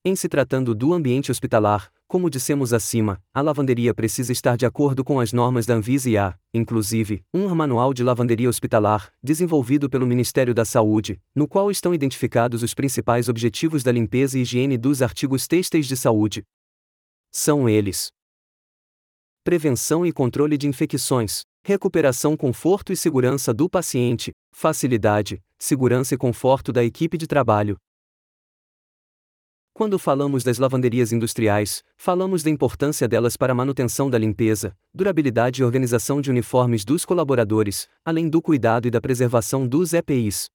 Em 0.04 0.14
se 0.14 0.28
tratando 0.28 0.76
do 0.76 0.94
ambiente 0.94 1.32
hospitalar, 1.32 1.90
como 2.06 2.30
dissemos 2.30 2.74
acima, 2.74 3.18
a 3.34 3.40
lavanderia 3.40 3.94
precisa 3.94 4.34
estar 4.34 4.58
de 4.58 4.66
acordo 4.66 5.06
com 5.06 5.22
as 5.22 5.32
normas 5.32 5.66
da 5.66 5.76
Anvisa 5.76 6.10
e 6.10 6.18
há, 6.18 6.38
inclusive, 6.54 7.24
um 7.34 7.48
manual 7.56 7.94
de 7.94 8.04
lavanderia 8.04 8.50
hospitalar, 8.50 9.10
desenvolvido 9.24 9.90
pelo 9.90 10.06
Ministério 10.06 10.54
da 10.54 10.66
Saúde, 10.66 11.18
no 11.34 11.48
qual 11.48 11.72
estão 11.72 11.94
identificados 11.94 12.62
os 12.62 12.74
principais 12.74 13.30
objetivos 13.30 13.84
da 13.84 13.92
limpeza 13.94 14.38
e 14.38 14.42
higiene 14.42 14.78
dos 14.78 15.02
artigos 15.02 15.48
têxteis 15.48 15.88
de 15.88 15.96
saúde. 15.96 16.44
São 17.32 17.70
eles: 17.70 18.12
prevenção 19.46 20.06
e 20.06 20.12
controle 20.12 20.58
de 20.58 20.68
infecções, 20.68 21.46
recuperação, 21.68 22.38
conforto 22.38 22.94
e 22.94 22.96
segurança 22.96 23.54
do 23.54 23.70
paciente, 23.70 24.32
facilidade, 24.54 25.44
segurança 25.60 26.16
e 26.16 26.18
conforto 26.18 26.72
da 26.72 26.82
equipe 26.82 27.18
de 27.18 27.28
trabalho, 27.28 27.76
quando 29.74 30.00
falamos 30.00 30.46
das 30.46 30.58
lavanderias 30.58 31.12
industriais, 31.12 31.84
falamos 31.98 32.42
da 32.42 32.50
importância 32.50 33.06
delas 33.06 33.36
para 33.36 33.52
a 33.52 33.56
manutenção 33.56 34.10
da 34.10 34.18
limpeza, 34.18 34.76
durabilidade 34.92 35.62
e 35.62 35.64
organização 35.66 36.20
de 36.22 36.32
uniformes 36.32 36.86
dos 36.86 37.04
colaboradores, 37.04 37.88
além 38.04 38.28
do 38.30 38.42
cuidado 38.42 38.88
e 38.88 38.90
da 38.90 39.00
preservação 39.02 39.68
dos 39.68 39.94
EPIs. 39.94 40.50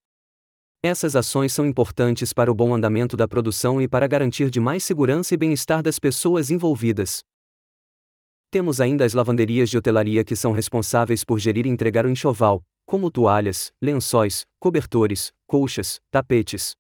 Essas 0.83 1.15
ações 1.15 1.53
são 1.53 1.65
importantes 1.67 2.33
para 2.33 2.51
o 2.51 2.55
bom 2.55 2.75
andamento 2.75 3.17
da 3.17 3.29
produção 3.29 3.81
e 3.81 3.87
para 3.87 4.09
garantir 4.09 4.51
de 4.51 4.59
mais 4.59 4.83
segurança 4.83 5.35
e 5.35 5.37
bem-estar 5.37 5.83
das 5.83 6.01
pessoas 6.01 6.51
envolvidas. 6.51 7.23
Temos 8.53 8.83
ainda 8.83 9.07
as 9.07 9.15
lavanderias 9.15 9.71
de 9.71 9.79
hotelaria 9.79 10.23
que 10.23 10.37
são 10.37 10.53
responsáveis 10.53 11.25
por 11.25 11.39
gerir 11.39 11.65
e 11.65 11.71
entregar 11.71 12.05
o 12.05 12.11
enxoval, 12.11 12.63
como 12.85 13.11
toalhas, 13.11 13.73
lençóis, 13.81 14.45
cobertores, 14.61 15.33
colchas, 15.47 15.99
tapetes, 16.11 16.75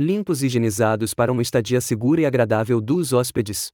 limpos 0.00 0.42
e 0.42 0.46
higienizados 0.46 1.12
para 1.12 1.30
uma 1.30 1.42
estadia 1.42 1.78
segura 1.82 2.22
e 2.22 2.24
agradável 2.24 2.80
dos 2.80 3.12
hóspedes. 3.12 3.70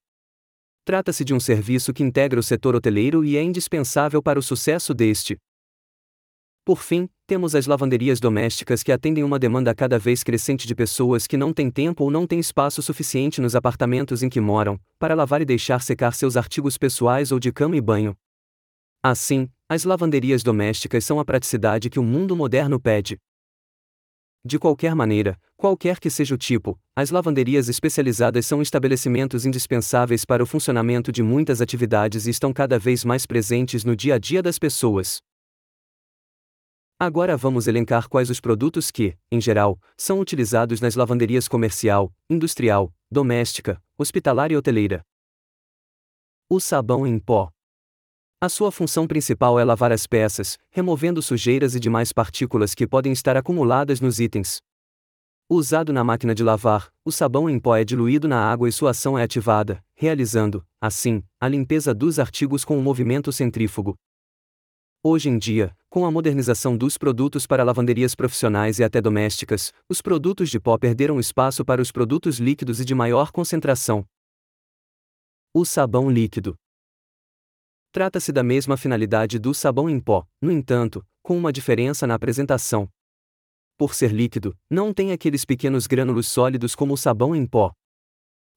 Trata-se 0.84 1.24
de 1.24 1.32
um 1.32 1.38
serviço 1.38 1.92
que 1.92 2.02
integra 2.02 2.40
o 2.40 2.42
setor 2.42 2.74
hoteleiro 2.74 3.24
e 3.24 3.36
é 3.36 3.42
indispensável 3.44 4.20
para 4.20 4.36
o 4.36 4.42
sucesso 4.42 4.92
deste. 4.92 5.36
Por 6.64 6.82
fim, 6.82 7.08
temos 7.26 7.54
as 7.54 7.66
lavanderias 7.66 8.20
domésticas 8.20 8.82
que 8.82 8.92
atendem 8.92 9.24
uma 9.24 9.38
demanda 9.38 9.74
cada 9.74 9.98
vez 9.98 10.22
crescente 10.22 10.66
de 10.66 10.74
pessoas 10.74 11.26
que 11.26 11.38
não 11.38 11.54
têm 11.54 11.70
tempo 11.70 12.04
ou 12.04 12.10
não 12.10 12.26
têm 12.26 12.38
espaço 12.38 12.82
suficiente 12.82 13.40
nos 13.40 13.56
apartamentos 13.56 14.22
em 14.22 14.28
que 14.28 14.40
moram, 14.40 14.78
para 14.98 15.14
lavar 15.14 15.40
e 15.40 15.44
deixar 15.44 15.80
secar 15.80 16.12
seus 16.12 16.36
artigos 16.36 16.76
pessoais 16.76 17.32
ou 17.32 17.38
de 17.38 17.50
cama 17.50 17.76
e 17.76 17.80
banho. 17.80 18.14
Assim, 19.02 19.48
as 19.68 19.84
lavanderias 19.84 20.42
domésticas 20.42 21.04
são 21.04 21.18
a 21.18 21.24
praticidade 21.24 21.88
que 21.88 21.98
o 21.98 22.02
mundo 22.02 22.36
moderno 22.36 22.78
pede. 22.78 23.16
De 24.44 24.58
qualquer 24.58 24.94
maneira, 24.94 25.38
qualquer 25.56 25.98
que 25.98 26.10
seja 26.10 26.34
o 26.34 26.38
tipo, 26.38 26.78
as 26.94 27.10
lavanderias 27.10 27.70
especializadas 27.70 28.44
são 28.44 28.60
estabelecimentos 28.60 29.46
indispensáveis 29.46 30.26
para 30.26 30.42
o 30.42 30.46
funcionamento 30.46 31.10
de 31.10 31.22
muitas 31.22 31.62
atividades 31.62 32.26
e 32.26 32.30
estão 32.30 32.52
cada 32.52 32.78
vez 32.78 33.02
mais 33.02 33.24
presentes 33.24 33.82
no 33.82 33.96
dia 33.96 34.16
a 34.16 34.18
dia 34.18 34.42
das 34.42 34.58
pessoas. 34.58 35.22
Agora 36.98 37.36
vamos 37.36 37.66
elencar 37.66 38.08
quais 38.08 38.30
os 38.30 38.40
produtos 38.40 38.90
que, 38.90 39.18
em 39.30 39.40
geral, 39.40 39.80
são 39.96 40.20
utilizados 40.20 40.80
nas 40.80 40.94
lavanderias 40.94 41.48
comercial, 41.48 42.12
industrial, 42.30 42.94
doméstica, 43.10 43.82
hospitalar 43.98 44.52
e 44.52 44.56
hoteleira. 44.56 45.04
O 46.48 46.60
sabão 46.60 47.04
em 47.04 47.18
pó. 47.18 47.50
A 48.40 48.48
sua 48.48 48.70
função 48.70 49.08
principal 49.08 49.58
é 49.58 49.64
lavar 49.64 49.90
as 49.90 50.06
peças, 50.06 50.56
removendo 50.70 51.20
sujeiras 51.20 51.74
e 51.74 51.80
demais 51.80 52.12
partículas 52.12 52.74
que 52.74 52.86
podem 52.86 53.12
estar 53.12 53.36
acumuladas 53.36 54.00
nos 54.00 54.20
itens. 54.20 54.58
Usado 55.50 55.92
na 55.92 56.04
máquina 56.04 56.34
de 56.34 56.44
lavar, 56.44 56.92
o 57.04 57.10
sabão 57.10 57.50
em 57.50 57.58
pó 57.58 57.74
é 57.76 57.84
diluído 57.84 58.28
na 58.28 58.50
água 58.50 58.68
e 58.68 58.72
sua 58.72 58.92
ação 58.92 59.18
é 59.18 59.24
ativada, 59.24 59.82
realizando, 59.94 60.64
assim, 60.80 61.24
a 61.40 61.48
limpeza 61.48 61.92
dos 61.92 62.20
artigos 62.20 62.64
com 62.64 62.76
o 62.76 62.78
um 62.78 62.82
movimento 62.82 63.32
centrífugo. 63.32 63.96
Hoje 65.06 65.28
em 65.28 65.36
dia, 65.36 65.76
com 65.90 66.06
a 66.06 66.10
modernização 66.10 66.78
dos 66.78 66.96
produtos 66.96 67.46
para 67.46 67.62
lavanderias 67.62 68.14
profissionais 68.14 68.78
e 68.78 68.84
até 68.84 69.02
domésticas, 69.02 69.70
os 69.86 70.00
produtos 70.00 70.48
de 70.48 70.58
pó 70.58 70.78
perderam 70.78 71.20
espaço 71.20 71.62
para 71.62 71.82
os 71.82 71.92
produtos 71.92 72.38
líquidos 72.38 72.80
e 72.80 72.86
de 72.86 72.94
maior 72.94 73.30
concentração. 73.30 74.06
O 75.52 75.62
sabão 75.66 76.10
líquido. 76.10 76.56
Trata-se 77.92 78.32
da 78.32 78.42
mesma 78.42 78.78
finalidade 78.78 79.38
do 79.38 79.52
sabão 79.52 79.90
em 79.90 80.00
pó, 80.00 80.26
no 80.40 80.50
entanto, 80.50 81.04
com 81.22 81.36
uma 81.36 81.52
diferença 81.52 82.06
na 82.06 82.14
apresentação. 82.14 82.88
Por 83.76 83.94
ser 83.94 84.10
líquido, 84.10 84.56
não 84.70 84.94
tem 84.94 85.12
aqueles 85.12 85.44
pequenos 85.44 85.86
grânulos 85.86 86.28
sólidos 86.28 86.74
como 86.74 86.94
o 86.94 86.96
sabão 86.96 87.36
em 87.36 87.44
pó. 87.44 87.74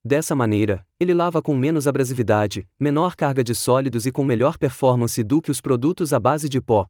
Dessa 0.03 0.35
maneira, 0.35 0.85
ele 0.99 1.13
lava 1.13 1.41
com 1.41 1.55
menos 1.55 1.87
abrasividade, 1.87 2.67
menor 2.79 3.15
carga 3.15 3.43
de 3.43 3.53
sólidos 3.53 4.05
e 4.05 4.11
com 4.11 4.23
melhor 4.23 4.57
performance 4.57 5.23
do 5.23 5.41
que 5.41 5.51
os 5.51 5.59
produtos 5.59 6.13
à 6.13 6.19
base 6.19 6.47
de 6.47 6.61
pó. 6.61 6.87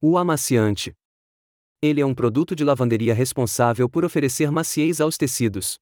O 0.00 0.16
amaciante. 0.18 0.94
Ele 1.82 2.00
é 2.00 2.06
um 2.06 2.14
produto 2.14 2.54
de 2.54 2.64
lavanderia 2.64 3.14
responsável 3.14 3.88
por 3.88 4.04
oferecer 4.04 4.50
maciez 4.50 5.00
aos 5.00 5.16
tecidos. 5.16 5.78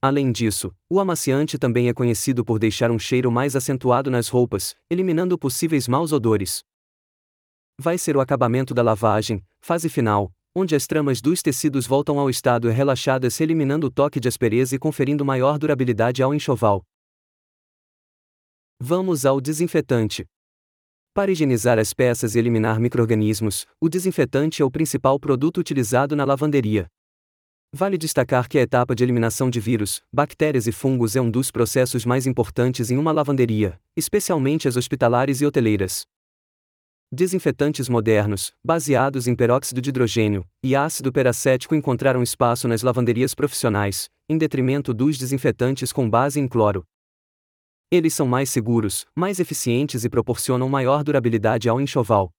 Além 0.00 0.32
disso, 0.32 0.74
o 0.90 0.98
amaciante 0.98 1.56
também 1.58 1.88
é 1.88 1.94
conhecido 1.94 2.44
por 2.44 2.58
deixar 2.58 2.90
um 2.90 2.98
cheiro 2.98 3.30
mais 3.30 3.54
acentuado 3.54 4.10
nas 4.10 4.28
roupas, 4.28 4.76
eliminando 4.90 5.38
possíveis 5.38 5.86
maus 5.86 6.12
odores. 6.12 6.64
Vai 7.78 7.96
ser 7.96 8.16
o 8.16 8.20
acabamento 8.20 8.74
da 8.74 8.82
lavagem, 8.82 9.44
fase 9.60 9.88
final, 9.88 10.32
onde 10.54 10.74
as 10.74 10.86
tramas 10.86 11.20
dos 11.20 11.40
tecidos 11.40 11.86
voltam 11.86 12.18
ao 12.18 12.28
estado 12.28 12.68
relaxadas, 12.68 13.40
eliminando 13.40 13.86
o 13.86 13.90
toque 13.90 14.20
de 14.20 14.28
aspereza 14.28 14.76
e 14.76 14.78
conferindo 14.78 15.24
maior 15.24 15.58
durabilidade 15.58 16.22
ao 16.22 16.34
enxoval. 16.34 16.82
Vamos 18.78 19.24
ao 19.24 19.40
desinfetante. 19.40 20.26
Para 21.14 21.30
higienizar 21.30 21.78
as 21.78 21.92
peças 21.92 22.34
e 22.34 22.38
eliminar 22.38 22.80
microrganismos, 22.80 23.66
o 23.80 23.88
desinfetante 23.88 24.62
é 24.62 24.64
o 24.64 24.70
principal 24.70 25.18
produto 25.20 25.58
utilizado 25.58 26.16
na 26.16 26.24
lavanderia. 26.24 26.86
Vale 27.74 27.96
destacar 27.96 28.48
que 28.48 28.58
a 28.58 28.62
etapa 28.62 28.94
de 28.94 29.02
eliminação 29.02 29.48
de 29.48 29.58
vírus, 29.58 30.02
bactérias 30.12 30.66
e 30.66 30.72
fungos 30.72 31.16
é 31.16 31.20
um 31.20 31.30
dos 31.30 31.50
processos 31.50 32.04
mais 32.04 32.26
importantes 32.26 32.90
em 32.90 32.98
uma 32.98 33.12
lavanderia, 33.12 33.80
especialmente 33.96 34.68
as 34.68 34.76
hospitalares 34.76 35.40
e 35.40 35.46
hoteleiras. 35.46 36.04
Desinfetantes 37.14 37.90
modernos, 37.90 38.54
baseados 38.64 39.26
em 39.28 39.36
peróxido 39.36 39.82
de 39.82 39.90
hidrogênio 39.90 40.46
e 40.64 40.74
ácido 40.74 41.12
peracético 41.12 41.74
encontraram 41.74 42.22
espaço 42.22 42.66
nas 42.66 42.80
lavanderias 42.80 43.34
profissionais, 43.34 44.08
em 44.26 44.38
detrimento 44.38 44.94
dos 44.94 45.18
desinfetantes 45.18 45.92
com 45.92 46.08
base 46.08 46.40
em 46.40 46.48
cloro. 46.48 46.86
Eles 47.90 48.14
são 48.14 48.26
mais 48.26 48.48
seguros, 48.48 49.04
mais 49.14 49.38
eficientes 49.38 50.06
e 50.06 50.08
proporcionam 50.08 50.70
maior 50.70 51.04
durabilidade 51.04 51.68
ao 51.68 51.78
enxoval 51.78 52.32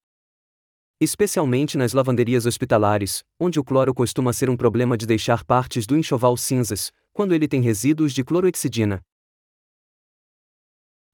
especialmente 1.00 1.76
nas 1.76 1.92
lavanderias 1.92 2.46
hospitalares, 2.46 3.22
onde 3.38 3.60
o 3.60 3.64
cloro 3.64 3.92
costuma 3.92 4.32
ser 4.32 4.48
um 4.48 4.56
problema 4.56 4.96
de 4.96 5.06
deixar 5.06 5.44
partes 5.44 5.86
do 5.86 5.98
enxoval 5.98 6.36
cinzas, 6.36 6.90
quando 7.12 7.34
ele 7.34 7.46
tem 7.46 7.60
resíduos 7.60 8.12
de 8.12 8.24
cloroexidina. 8.24 9.02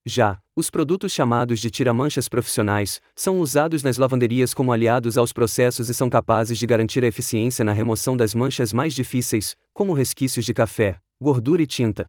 Já, 0.05 0.39
os 0.55 0.71
produtos 0.71 1.11
chamados 1.11 1.59
de 1.59 1.69
tira-manchas 1.69 2.27
profissionais 2.27 2.99
são 3.15 3.39
usados 3.39 3.83
nas 3.83 3.97
lavanderias 3.97 4.51
como 4.51 4.71
aliados 4.71 5.15
aos 5.15 5.31
processos 5.31 5.89
e 5.89 5.93
são 5.93 6.09
capazes 6.09 6.57
de 6.57 6.65
garantir 6.65 7.03
a 7.03 7.07
eficiência 7.07 7.63
na 7.63 7.71
remoção 7.71 8.17
das 8.17 8.33
manchas 8.33 8.73
mais 8.73 8.95
difíceis, 8.95 9.55
como 9.73 9.93
resquícios 9.93 10.43
de 10.43 10.55
café, 10.55 10.99
gordura 11.21 11.61
e 11.61 11.67
tinta. 11.67 12.07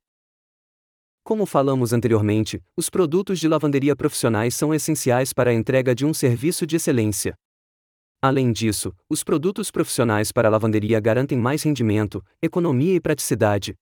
Como 1.22 1.44
falamos 1.44 1.92
anteriormente, 1.92 2.62
os 2.74 2.88
produtos 2.88 3.38
de 3.38 3.46
lavanderia 3.46 3.94
profissionais 3.94 4.54
são 4.54 4.72
essenciais 4.72 5.34
para 5.34 5.50
a 5.50 5.54
entrega 5.54 5.94
de 5.94 6.06
um 6.06 6.14
serviço 6.14 6.66
de 6.66 6.76
excelência. 6.76 7.34
Além 8.22 8.52
disso, 8.52 8.94
os 9.08 9.22
produtos 9.22 9.70
profissionais 9.70 10.32
para 10.32 10.48
lavanderia 10.48 10.98
garantem 10.98 11.36
mais 11.36 11.62
rendimento, 11.62 12.24
economia 12.40 12.94
e 12.94 13.00
praticidade. 13.00 13.74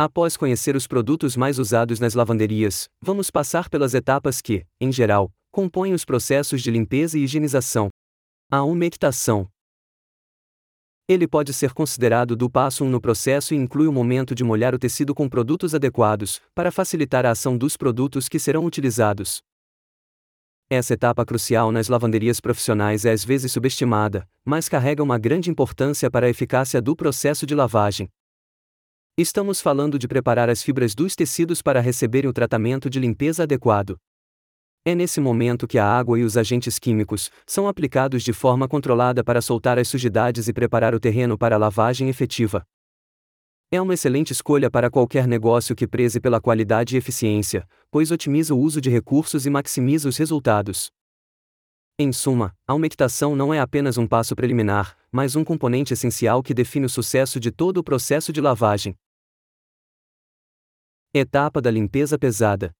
Após 0.00 0.36
conhecer 0.36 0.76
os 0.76 0.86
produtos 0.86 1.36
mais 1.36 1.58
usados 1.58 1.98
nas 1.98 2.14
lavanderias, 2.14 2.88
vamos 3.02 3.32
passar 3.32 3.68
pelas 3.68 3.94
etapas 3.94 4.40
que, 4.40 4.64
em 4.80 4.92
geral, 4.92 5.32
compõem 5.50 5.92
os 5.92 6.04
processos 6.04 6.62
de 6.62 6.70
limpeza 6.70 7.18
e 7.18 7.24
higienização. 7.24 7.88
A 8.48 8.62
umectação. 8.62 9.48
Ele 11.08 11.26
pode 11.26 11.52
ser 11.52 11.72
considerado 11.72 12.36
do 12.36 12.48
passo 12.48 12.84
1 12.84 12.90
no 12.90 13.00
processo 13.00 13.54
e 13.54 13.56
inclui 13.56 13.88
o 13.88 13.92
momento 13.92 14.36
de 14.36 14.44
molhar 14.44 14.72
o 14.72 14.78
tecido 14.78 15.12
com 15.16 15.28
produtos 15.28 15.74
adequados, 15.74 16.40
para 16.54 16.70
facilitar 16.70 17.26
a 17.26 17.32
ação 17.32 17.58
dos 17.58 17.76
produtos 17.76 18.28
que 18.28 18.38
serão 18.38 18.64
utilizados. 18.64 19.42
Essa 20.70 20.94
etapa 20.94 21.26
crucial 21.26 21.72
nas 21.72 21.88
lavanderias 21.88 22.38
profissionais 22.38 23.04
é 23.04 23.10
às 23.10 23.24
vezes 23.24 23.50
subestimada, 23.50 24.28
mas 24.44 24.68
carrega 24.68 25.02
uma 25.02 25.18
grande 25.18 25.50
importância 25.50 26.08
para 26.08 26.28
a 26.28 26.30
eficácia 26.30 26.80
do 26.80 26.94
processo 26.94 27.44
de 27.44 27.56
lavagem. 27.56 28.08
Estamos 29.20 29.60
falando 29.60 29.98
de 29.98 30.06
preparar 30.06 30.48
as 30.48 30.62
fibras 30.62 30.94
dos 30.94 31.16
tecidos 31.16 31.60
para 31.60 31.80
receberem 31.80 32.30
o 32.30 32.32
tratamento 32.32 32.88
de 32.88 33.00
limpeza 33.00 33.42
adequado. 33.42 33.98
É 34.84 34.94
nesse 34.94 35.20
momento 35.20 35.66
que 35.66 35.76
a 35.76 35.84
água 35.84 36.20
e 36.20 36.22
os 36.22 36.36
agentes 36.36 36.78
químicos 36.78 37.28
são 37.44 37.66
aplicados 37.66 38.22
de 38.22 38.32
forma 38.32 38.68
controlada 38.68 39.24
para 39.24 39.42
soltar 39.42 39.76
as 39.76 39.88
sujidades 39.88 40.46
e 40.46 40.52
preparar 40.52 40.94
o 40.94 41.00
terreno 41.00 41.36
para 41.36 41.56
a 41.56 41.58
lavagem 41.58 42.08
efetiva. 42.08 42.62
É 43.72 43.82
uma 43.82 43.94
excelente 43.94 44.30
escolha 44.30 44.70
para 44.70 44.88
qualquer 44.88 45.26
negócio 45.26 45.74
que 45.74 45.88
preze 45.88 46.20
pela 46.20 46.40
qualidade 46.40 46.94
e 46.94 46.98
eficiência, 46.98 47.66
pois 47.90 48.12
otimiza 48.12 48.54
o 48.54 48.60
uso 48.60 48.80
de 48.80 48.88
recursos 48.88 49.44
e 49.46 49.50
maximiza 49.50 50.08
os 50.08 50.16
resultados. 50.16 50.92
Em 51.98 52.12
suma, 52.12 52.54
a 52.64 52.72
umectação 52.72 53.34
não 53.34 53.52
é 53.52 53.58
apenas 53.58 53.98
um 53.98 54.06
passo 54.06 54.36
preliminar, 54.36 54.96
mas 55.10 55.34
um 55.34 55.42
componente 55.42 55.92
essencial 55.92 56.40
que 56.40 56.54
define 56.54 56.86
o 56.86 56.88
sucesso 56.88 57.40
de 57.40 57.50
todo 57.50 57.78
o 57.78 57.82
processo 57.82 58.32
de 58.32 58.40
lavagem. 58.40 58.94
Etapa 61.14 61.58
da 61.62 61.70
limpeza 61.70 62.18
pesada. 62.18 62.70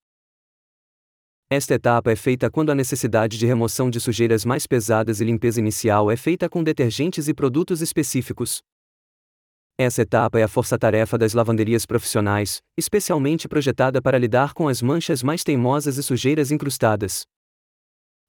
Esta 1.48 1.72
etapa 1.72 2.12
é 2.12 2.16
feita 2.16 2.50
quando 2.50 2.68
a 2.68 2.74
necessidade 2.74 3.38
de 3.38 3.46
remoção 3.46 3.88
de 3.88 3.98
sujeiras 3.98 4.44
mais 4.44 4.66
pesadas 4.66 5.22
e 5.22 5.24
limpeza 5.24 5.58
inicial 5.58 6.10
é 6.10 6.16
feita 6.16 6.46
com 6.46 6.62
detergentes 6.62 7.26
e 7.26 7.32
produtos 7.32 7.80
específicos. 7.80 8.60
Essa 9.78 10.02
etapa 10.02 10.38
é 10.38 10.42
a 10.42 10.48
força-tarefa 10.48 11.16
das 11.16 11.32
lavanderias 11.32 11.86
profissionais, 11.86 12.60
especialmente 12.76 13.48
projetada 13.48 14.02
para 14.02 14.18
lidar 14.18 14.52
com 14.52 14.68
as 14.68 14.82
manchas 14.82 15.22
mais 15.22 15.42
teimosas 15.42 15.96
e 15.96 16.02
sujeiras 16.02 16.50
incrustadas. 16.50 17.22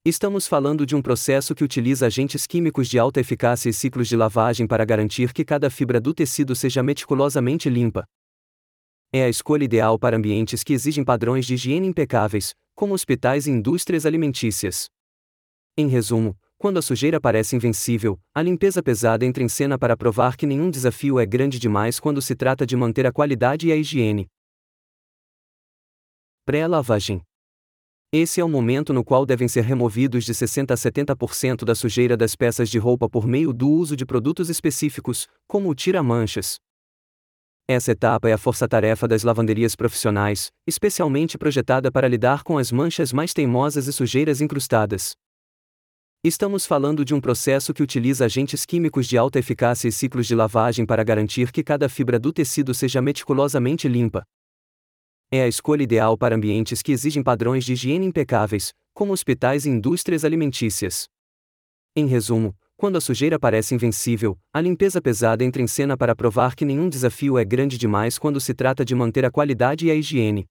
Estamos 0.06 0.48
falando 0.48 0.86
de 0.86 0.96
um 0.96 1.02
processo 1.02 1.54
que 1.54 1.64
utiliza 1.64 2.06
agentes 2.06 2.48
químicos 2.48 2.88
de 2.88 2.98
alta 2.98 3.20
eficácia 3.20 3.70
e 3.70 3.74
ciclos 3.74 4.08
de 4.08 4.16
lavagem 4.16 4.66
para 4.66 4.86
garantir 4.86 5.34
que 5.34 5.44
cada 5.44 5.70
fibra 5.70 6.00
do 6.00 6.14
tecido 6.14 6.56
seja 6.56 6.82
meticulosamente 6.82 7.70
limpa. 7.70 8.06
É 9.12 9.24
a 9.24 9.30
escolha 9.30 9.64
ideal 9.64 9.98
para 9.98 10.16
ambientes 10.16 10.64
que 10.64 10.72
exigem 10.72 11.04
padrões 11.04 11.44
de 11.48 11.56
higiene 11.56 11.88
impecáveis, 11.88 12.54
como 12.76 12.94
hospitais 12.94 13.48
e 13.48 13.52
indústrias 13.52 14.06
alimentícias. 14.06 14.88
Em 15.76 15.88
resumo, 15.88 16.38
quando 16.60 16.78
a 16.78 16.82
sujeira 16.82 17.20
parece 17.20 17.56
invencível, 17.56 18.20
a 18.36 18.44
limpeza 18.44 18.84
pesada 18.84 19.26
entra 19.26 19.42
em 19.42 19.50
cena 19.50 19.80
para 19.80 19.98
provar 19.98 20.38
que 20.38 20.46
nenhum 20.46 20.70
desafio 20.70 21.20
é 21.20 21.26
grande 21.26 21.58
demais 21.58 22.00
quando 22.00 22.22
se 22.22 22.36
trata 22.36 22.68
de 22.68 22.76
manter 22.76 23.08
a 23.08 23.12
qualidade 23.12 23.68
e 23.68 23.72
a 23.72 23.76
higiene. 23.76 24.28
Pré-lavagem. 26.46 27.24
Esse 28.12 28.40
é 28.40 28.44
o 28.44 28.50
momento 28.50 28.94
no 28.94 29.04
qual 29.04 29.26
devem 29.26 29.48
ser 29.48 29.62
removidos 29.62 30.24
de 30.24 30.36
60 30.36 30.72
a 30.72 30.78
70% 30.78 31.66
da 31.66 31.74
sujeira 31.74 32.16
das 32.16 32.36
peças 32.36 32.70
de 32.70 32.78
roupa 32.78 33.10
por 33.10 33.26
meio 33.26 33.52
do 33.52 33.70
uso 33.70 33.96
de 33.96 34.06
produtos 34.06 34.50
específicos, 34.50 35.28
como 35.48 35.70
o 35.70 35.76
tira-manchas. 35.76 36.60
Essa 37.72 37.92
etapa 37.92 38.28
é 38.28 38.34
a 38.34 38.38
força-tarefa 38.40 39.08
das 39.08 39.22
lavanderias 39.22 39.76
profissionais, 39.76 40.50
especialmente 40.66 41.38
projetada 41.38 41.92
para 41.92 42.08
lidar 42.08 42.42
com 42.42 42.58
as 42.58 42.72
manchas 42.72 43.14
mais 43.14 43.32
teimosas 43.32 43.86
e 43.86 43.94
sujeiras 43.94 44.42
incrustadas. 44.42 45.14
Estamos 46.24 46.66
falando 46.66 47.06
de 47.06 47.14
um 47.14 47.22
processo 47.22 47.72
que 47.72 47.84
utiliza 47.84 48.26
agentes 48.26 48.66
químicos 48.66 49.06
de 49.06 49.20
alta 49.20 49.38
eficácia 49.38 49.88
e 49.88 49.92
ciclos 49.92 50.26
de 50.26 50.34
lavagem 50.34 50.84
para 50.84 51.04
garantir 51.04 51.52
que 51.52 51.64
cada 51.64 51.88
fibra 51.88 52.18
do 52.18 52.34
tecido 52.34 52.74
seja 52.74 53.04
meticulosamente 53.04 53.88
limpa. 53.88 54.24
É 55.32 55.44
a 55.44 55.48
escolha 55.48 55.84
ideal 55.84 56.18
para 56.18 56.36
ambientes 56.36 56.82
que 56.82 56.92
exigem 56.92 57.22
padrões 57.22 57.64
de 57.64 57.74
higiene 57.74 58.08
impecáveis, 58.08 58.74
como 58.96 59.14
hospitais 59.14 59.68
e 59.68 59.70
indústrias 59.70 60.26
alimentícias. 60.26 61.06
Em 61.96 62.08
resumo, 62.08 62.58
quando 62.80 62.96
a 62.96 63.02
sujeira 63.02 63.38
parece 63.38 63.76
invencível, 63.76 64.40
a 64.54 64.62
limpeza 64.62 65.02
pesada 65.02 65.44
entra 65.44 65.62
em 65.62 65.68
cena 65.68 65.98
para 65.98 66.16
provar 66.16 66.56
que 66.56 66.64
nenhum 66.64 66.88
desafio 66.88 67.38
é 67.38 67.44
grande 67.44 67.78
demais 67.78 68.18
quando 68.18 68.40
se 68.40 68.54
trata 68.54 68.86
de 68.86 68.96
manter 68.96 69.26
a 69.26 69.30
qualidade 69.30 69.86
e 69.86 69.92
a 69.92 69.96
higiene. 69.96 70.48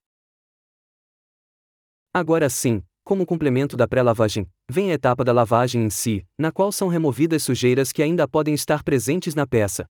Agora 2.13 2.47
sim, 2.47 2.83
como 3.03 3.25
complemento 3.25 3.75
da 3.75 3.87
pré-lavagem, 3.87 4.47
vem 4.69 4.91
a 4.91 4.93
etapa 4.93 5.23
da 5.23 5.33
lavagem 5.33 5.83
em 5.83 5.89
si, 5.89 6.23
na 6.37 6.51
qual 6.51 6.71
são 6.71 6.87
removidas 6.87 7.41
sujeiras 7.41 7.91
que 7.91 8.03
ainda 8.03 8.27
podem 8.27 8.53
estar 8.53 8.83
presentes 8.83 9.33
na 9.33 9.47
peça. 9.47 9.87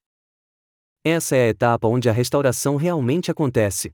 Essa 1.03 1.35
é 1.35 1.47
a 1.47 1.49
etapa 1.49 1.89
onde 1.89 2.07
a 2.07 2.13
restauração 2.13 2.77
realmente 2.77 3.29
acontece. 3.29 3.91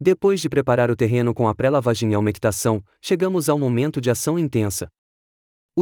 Depois 0.00 0.40
de 0.40 0.48
preparar 0.48 0.90
o 0.90 0.96
terreno 0.96 1.34
com 1.34 1.46
a 1.46 1.54
pré-lavagem 1.54 2.12
e 2.12 2.14
a 2.14 2.18
umectação, 2.18 2.82
chegamos 3.02 3.50
ao 3.50 3.58
momento 3.58 4.00
de 4.00 4.10
ação 4.10 4.38
intensa. 4.38 4.88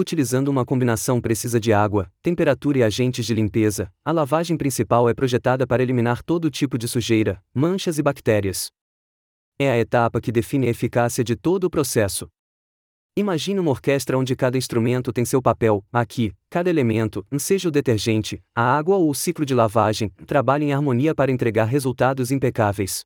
Utilizando 0.01 0.47
uma 0.47 0.65
combinação 0.65 1.21
precisa 1.21 1.59
de 1.59 1.73
água, 1.73 2.09
temperatura 2.23 2.79
e 2.79 2.83
agentes 2.85 3.27
de 3.27 3.35
limpeza, 3.35 3.93
a 4.05 4.13
lavagem 4.13 4.57
principal 4.57 5.09
é 5.09 5.13
projetada 5.13 5.67
para 5.67 5.83
eliminar 5.83 6.23
todo 6.23 6.49
tipo 6.53 6.79
de 6.79 6.87
sujeira, 6.87 7.43
manchas 7.53 7.99
e 7.99 8.03
bactérias. 8.03 8.71
É 9.59 9.73
a 9.73 9.77
etapa 9.77 10.21
que 10.21 10.31
define 10.31 10.69
a 10.69 10.71
eficácia 10.71 11.25
de 11.25 11.35
todo 11.35 11.65
o 11.65 11.69
processo. 11.69 12.29
Imagine 13.17 13.59
uma 13.59 13.73
orquestra 13.73 14.17
onde 14.17 14.37
cada 14.37 14.57
instrumento 14.57 15.13
tem 15.13 15.25
seu 15.25 15.43
papel, 15.43 15.85
aqui, 15.93 16.33
cada 16.49 16.71
elemento, 16.71 17.27
seja 17.37 17.69
o 17.69 17.73
detergente, 17.73 18.41
a 18.55 18.63
água 18.63 18.95
ou 18.95 19.11
o 19.11 19.15
ciclo 19.17 19.45
de 19.45 19.53
lavagem, 19.53 20.11
trabalha 20.29 20.63
em 20.63 20.73
harmonia 20.73 21.13
para 21.13 21.33
entregar 21.33 21.65
resultados 21.65 22.31
impecáveis. 22.31 23.05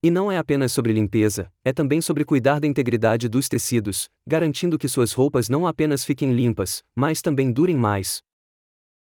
E 0.00 0.12
não 0.12 0.30
é 0.30 0.38
apenas 0.38 0.70
sobre 0.70 0.92
limpeza, 0.92 1.52
é 1.64 1.72
também 1.72 2.00
sobre 2.00 2.24
cuidar 2.24 2.60
da 2.60 2.68
integridade 2.68 3.28
dos 3.28 3.48
tecidos, 3.48 4.08
garantindo 4.24 4.78
que 4.78 4.88
suas 4.88 5.12
roupas 5.12 5.48
não 5.48 5.66
apenas 5.66 6.04
fiquem 6.04 6.32
limpas, 6.32 6.84
mas 6.94 7.20
também 7.20 7.50
durem 7.50 7.76
mais. 7.76 8.22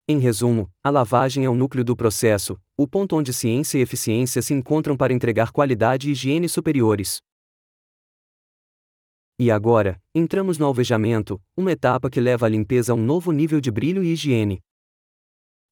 Em 0.08 0.18
resumo, 0.18 0.70
a 0.82 0.88
lavagem 0.88 1.44
é 1.44 1.50
o 1.50 1.54
núcleo 1.54 1.84
do 1.84 1.94
processo, 1.94 2.58
o 2.78 2.88
ponto 2.88 3.14
onde 3.14 3.30
ciência 3.30 3.76
e 3.76 3.82
eficiência 3.82 4.40
se 4.40 4.54
encontram 4.54 4.96
para 4.96 5.12
entregar 5.12 5.52
qualidade 5.52 6.08
e 6.08 6.12
higiene 6.12 6.48
superiores. 6.48 7.20
E 9.38 9.50
agora, 9.50 10.00
entramos 10.14 10.56
no 10.56 10.64
alvejamento, 10.64 11.38
uma 11.54 11.72
etapa 11.72 12.08
que 12.08 12.22
leva 12.22 12.46
a 12.46 12.48
limpeza 12.48 12.92
a 12.92 12.94
um 12.94 13.04
novo 13.04 13.32
nível 13.32 13.60
de 13.60 13.70
brilho 13.70 14.02
e 14.02 14.12
higiene. 14.12 14.62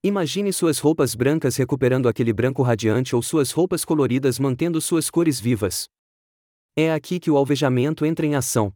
Imagine 0.07 0.53
suas 0.53 0.79
roupas 0.81 1.15
brancas 1.15 1.57
recuperando 1.57 2.11
aquele 2.11 2.31
branco 2.31 2.63
radiante 2.63 3.17
ou 3.17 3.23
suas 3.23 3.51
roupas 3.53 3.87
coloridas 3.87 4.39
mantendo 4.39 4.79
suas 4.79 5.09
cores 5.09 5.41
vivas. 5.41 5.89
É 6.77 6.93
aqui 6.93 7.19
que 7.19 7.31
o 7.31 7.39
alvejamento 7.39 8.05
entra 8.05 8.27
em 8.27 8.35
ação. 8.35 8.71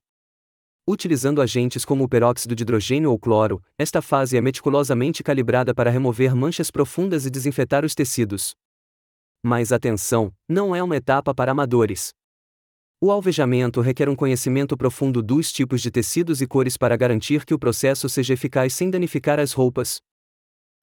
Utilizando 0.89 1.43
agentes 1.43 1.85
como 1.85 2.05
o 2.05 2.09
peróxido 2.09 2.55
de 2.55 2.63
hidrogênio 2.63 3.11
ou 3.11 3.19
cloro, 3.19 3.63
esta 3.77 4.01
fase 4.01 4.39
é 4.39 4.41
meticulosamente 4.41 5.23
calibrada 5.23 5.75
para 5.75 5.91
remover 5.91 6.35
manchas 6.35 6.71
profundas 6.71 7.27
e 7.27 7.31
desinfetar 7.31 7.85
os 7.85 7.95
tecidos. 7.95 8.55
Mas 9.45 9.71
atenção, 9.71 10.33
não 10.49 10.75
é 10.75 10.83
uma 10.83 10.97
etapa 10.97 11.35
para 11.35 11.53
amadores. 11.53 12.15
O 13.03 13.11
alvejamento 13.11 13.83
requer 13.83 14.09
um 14.09 14.17
conhecimento 14.17 14.79
profundo 14.79 15.23
dos 15.23 15.53
tipos 15.53 15.83
de 15.83 15.91
tecidos 15.91 16.41
e 16.41 16.47
cores 16.47 16.79
para 16.79 16.97
garantir 16.97 17.45
que 17.45 17.53
o 17.53 17.59
processo 17.59 18.09
seja 18.09 18.33
eficaz 18.33 18.73
sem 18.73 18.89
danificar 18.89 19.39
as 19.39 19.53
roupas. 19.53 20.01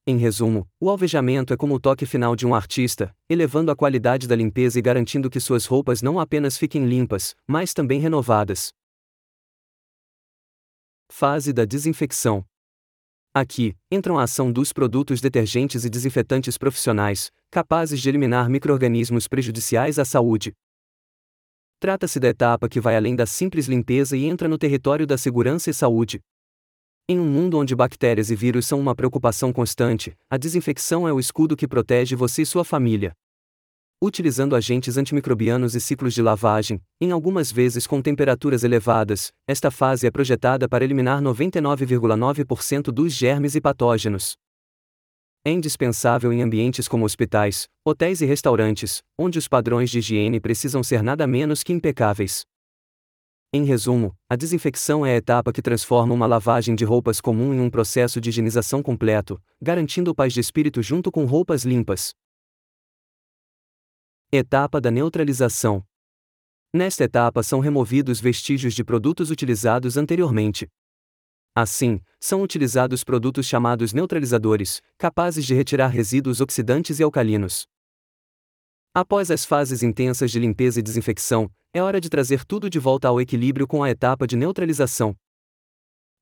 Em 0.08 0.16
resumo, 0.18 0.68
o 0.80 0.88
alvejamento 0.88 1.52
é 1.52 1.56
como 1.56 1.74
o 1.74 1.80
toque 1.80 2.06
final 2.06 2.36
de 2.36 2.46
um 2.46 2.54
artista, 2.54 3.12
elevando 3.28 3.72
a 3.72 3.76
qualidade 3.76 4.28
da 4.28 4.36
limpeza 4.36 4.78
e 4.78 4.82
garantindo 4.82 5.28
que 5.28 5.40
suas 5.40 5.66
roupas 5.66 6.00
não 6.00 6.20
apenas 6.20 6.56
fiquem 6.56 6.86
limpas, 6.86 7.34
mas 7.44 7.74
também 7.74 7.98
renovadas. 7.98 8.72
Fase 11.10 11.52
da 11.52 11.64
desinfecção. 11.64 12.44
Aqui, 13.34 13.76
entram 13.90 14.16
a 14.16 14.22
ação 14.22 14.52
dos 14.52 14.72
produtos 14.72 15.20
detergentes 15.20 15.84
e 15.84 15.90
desinfetantes 15.90 16.56
profissionais, 16.56 17.32
capazes 17.50 18.00
de 18.00 18.08
eliminar 18.08 18.48
microrganismos 18.48 19.26
prejudiciais 19.26 19.98
à 19.98 20.04
saúde, 20.04 20.52
Trata-se 21.78 22.18
da 22.18 22.28
etapa 22.28 22.70
que 22.70 22.80
vai 22.80 22.96
além 22.96 23.14
da 23.14 23.26
simples 23.26 23.66
limpeza 23.66 24.16
e 24.16 24.24
entra 24.24 24.48
no 24.48 24.56
território 24.56 25.06
da 25.06 25.18
segurança 25.18 25.68
e 25.68 25.74
saúde. 25.74 26.20
Em 27.08 27.20
um 27.20 27.24
mundo 27.24 27.56
onde 27.56 27.74
bactérias 27.74 28.32
e 28.32 28.34
vírus 28.34 28.66
são 28.66 28.80
uma 28.80 28.92
preocupação 28.92 29.52
constante, 29.52 30.12
a 30.28 30.36
desinfecção 30.36 31.06
é 31.06 31.12
o 31.12 31.20
escudo 31.20 31.56
que 31.56 31.68
protege 31.68 32.16
você 32.16 32.42
e 32.42 32.46
sua 32.46 32.64
família. 32.64 33.12
Utilizando 34.02 34.56
agentes 34.56 34.96
antimicrobianos 34.96 35.76
e 35.76 35.80
ciclos 35.80 36.12
de 36.14 36.20
lavagem, 36.20 36.80
em 37.00 37.12
algumas 37.12 37.52
vezes 37.52 37.86
com 37.86 38.02
temperaturas 38.02 38.64
elevadas, 38.64 39.30
esta 39.46 39.70
fase 39.70 40.06
é 40.06 40.10
projetada 40.10 40.68
para 40.68 40.84
eliminar 40.84 41.22
99,9% 41.22 42.90
dos 42.90 43.12
germes 43.12 43.54
e 43.54 43.60
patógenos 43.60 44.36
é 45.46 45.50
indispensável 45.52 46.32
em 46.32 46.42
ambientes 46.42 46.88
como 46.88 47.04
hospitais, 47.04 47.68
hotéis 47.86 48.20
e 48.20 48.26
restaurantes, 48.26 49.00
onde 49.16 49.38
os 49.38 49.46
padrões 49.46 49.90
de 49.90 50.00
higiene 50.00 50.40
precisam 50.40 50.82
ser 50.82 51.04
nada 51.04 51.24
menos 51.24 51.62
que 51.62 51.72
impecáveis. 51.72 52.44
Em 53.56 53.64
resumo, 53.64 54.14
a 54.28 54.36
desinfecção 54.36 55.06
é 55.06 55.14
a 55.14 55.16
etapa 55.16 55.50
que 55.50 55.62
transforma 55.62 56.12
uma 56.12 56.26
lavagem 56.26 56.74
de 56.74 56.84
roupas 56.84 57.22
comum 57.22 57.54
em 57.54 57.60
um 57.60 57.70
processo 57.70 58.20
de 58.20 58.28
higienização 58.28 58.82
completo, 58.82 59.42
garantindo 59.62 60.14
paz 60.14 60.34
de 60.34 60.40
espírito 60.40 60.82
junto 60.82 61.10
com 61.10 61.24
roupas 61.24 61.64
limpas. 61.64 62.12
Etapa 64.30 64.78
da 64.78 64.90
neutralização. 64.90 65.82
Nesta 66.70 67.04
etapa 67.04 67.42
são 67.42 67.58
removidos 67.58 68.20
vestígios 68.20 68.74
de 68.74 68.84
produtos 68.84 69.30
utilizados 69.30 69.96
anteriormente. 69.96 70.68
Assim, 71.54 72.02
são 72.20 72.42
utilizados 72.42 73.02
produtos 73.02 73.46
chamados 73.46 73.94
neutralizadores, 73.94 74.82
capazes 74.98 75.46
de 75.46 75.54
retirar 75.54 75.88
resíduos 75.88 76.42
oxidantes 76.42 77.00
e 77.00 77.02
alcalinos. 77.02 77.66
Após 78.98 79.30
as 79.30 79.44
fases 79.44 79.82
intensas 79.82 80.30
de 80.30 80.38
limpeza 80.38 80.80
e 80.80 80.82
desinfecção, 80.82 81.50
é 81.74 81.82
hora 81.82 82.00
de 82.00 82.08
trazer 82.08 82.46
tudo 82.46 82.70
de 82.70 82.78
volta 82.78 83.08
ao 83.08 83.20
equilíbrio 83.20 83.66
com 83.66 83.82
a 83.82 83.90
etapa 83.90 84.26
de 84.26 84.38
neutralização. 84.38 85.14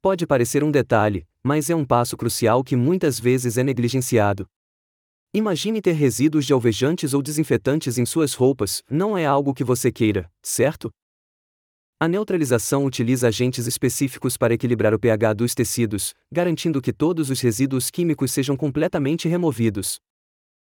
Pode 0.03 0.27
parecer 0.27 0.65
um 0.65 0.73
detalhe, 0.73 1.25
mas 1.41 1.71
é 1.71 1.77
um 1.77 1.85
passo 1.85 2.17
crucial 2.17 2.65
que 2.65 2.75
muitas 2.75 3.21
vezes 3.21 3.57
é 3.57 3.63
negligenciado. 3.63 4.49
Imagine 5.33 5.81
ter 5.81 5.93
resíduos 5.93 6.45
de 6.47 6.53
alvejantes 6.53 7.15
ou 7.15 7.23
desinfetantes 7.23 7.97
em 7.97 8.05
suas 8.05 8.35
roupas, 8.35 8.83
não 8.91 9.17
é 9.17 9.25
algo 9.25 9.55
que 9.55 9.63
você 9.63 9.93
queira, 9.93 10.29
certo? 10.43 10.91
A 12.01 12.09
neutralização 12.09 12.85
utiliza 12.85 13.29
agentes 13.29 13.69
específicos 13.69 14.37
para 14.37 14.53
equilibrar 14.53 14.93
o 14.93 14.99
pH 14.99 15.33
dos 15.33 15.55
tecidos, 15.55 16.13
garantindo 16.29 16.83
que 16.83 16.93
todos 16.93 17.31
os 17.31 17.41
resíduos 17.41 17.89
químicos 17.89 18.33
sejam 18.33 18.57
completamente 18.57 19.29
removidos. 19.29 20.01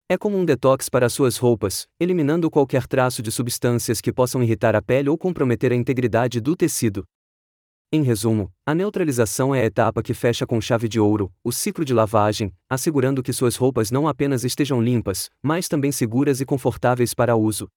É 0.07 0.19
como 0.19 0.37
um 0.37 0.45
detox 0.45 0.87
para 0.87 1.09
suas 1.09 1.37
roupas, 1.37 1.87
eliminando 1.99 2.51
qualquer 2.51 2.85
traço 2.85 3.23
de 3.23 3.31
substâncias 3.31 3.99
que 3.99 4.13
possam 4.13 4.43
irritar 4.43 4.75
a 4.75 4.81
pele 4.81 5.09
ou 5.09 5.17
comprometer 5.17 5.71
a 5.71 5.75
integridade 5.75 6.39
do 6.39 6.55
tecido. 6.55 7.03
Em 7.91 8.03
resumo, 8.03 8.51
a 8.63 8.75
neutralização 8.75 9.55
é 9.55 9.61
a 9.61 9.65
etapa 9.65 10.03
que 10.03 10.13
fecha 10.13 10.45
com 10.45 10.61
chave 10.61 10.87
de 10.87 10.99
ouro 10.99 11.33
o 11.43 11.51
ciclo 11.51 11.83
de 11.83 11.91
lavagem, 11.91 12.53
assegurando 12.69 13.23
que 13.23 13.33
suas 13.33 13.55
roupas 13.55 13.89
não 13.89 14.07
apenas 14.07 14.43
estejam 14.43 14.79
limpas, 14.79 15.27
mas 15.41 15.67
também 15.67 15.91
seguras 15.91 16.39
e 16.39 16.45
confortáveis 16.45 17.15
para 17.15 17.35
uso. 17.35 17.67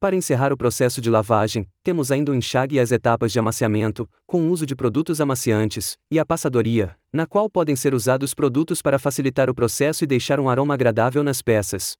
Para 0.00 0.16
encerrar 0.16 0.50
o 0.50 0.56
processo 0.56 0.98
de 0.98 1.10
lavagem, 1.10 1.68
temos 1.84 2.10
ainda 2.10 2.32
o 2.32 2.34
enxague 2.34 2.76
e 2.76 2.80
as 2.80 2.90
etapas 2.90 3.30
de 3.30 3.38
amaciamento, 3.38 4.08
com 4.26 4.40
o 4.40 4.50
uso 4.50 4.64
de 4.64 4.74
produtos 4.74 5.20
amaciantes, 5.20 5.98
e 6.10 6.18
a 6.18 6.24
passadoria, 6.24 6.96
na 7.12 7.26
qual 7.26 7.50
podem 7.50 7.76
ser 7.76 7.92
usados 7.92 8.32
produtos 8.32 8.80
para 8.80 8.98
facilitar 8.98 9.50
o 9.50 9.54
processo 9.54 10.02
e 10.02 10.06
deixar 10.06 10.40
um 10.40 10.48
aroma 10.48 10.72
agradável 10.72 11.22
nas 11.22 11.42
peças. 11.42 11.98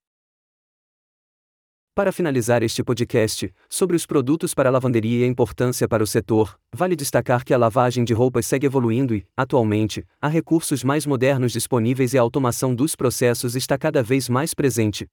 Para 1.94 2.10
finalizar 2.10 2.62
este 2.62 2.82
podcast, 2.82 3.52
sobre 3.68 3.96
os 3.96 4.06
produtos 4.06 4.54
para 4.54 4.70
lavanderia 4.70 5.18
e 5.18 5.24
a 5.24 5.26
importância 5.26 5.86
para 5.86 6.02
o 6.02 6.06
setor, 6.06 6.58
vale 6.74 6.96
destacar 6.96 7.44
que 7.44 7.52
a 7.52 7.58
lavagem 7.58 8.02
de 8.02 8.14
roupas 8.14 8.46
segue 8.46 8.64
evoluindo 8.64 9.14
e, 9.14 9.26
atualmente, 9.36 10.06
há 10.22 10.28
recursos 10.28 10.82
mais 10.82 11.04
modernos 11.04 11.52
disponíveis 11.52 12.14
e 12.14 12.18
a 12.18 12.22
automação 12.22 12.74
dos 12.74 12.96
processos 12.96 13.54
está 13.54 13.76
cada 13.76 14.02
vez 14.02 14.26
mais 14.26 14.54
presente. 14.54 15.06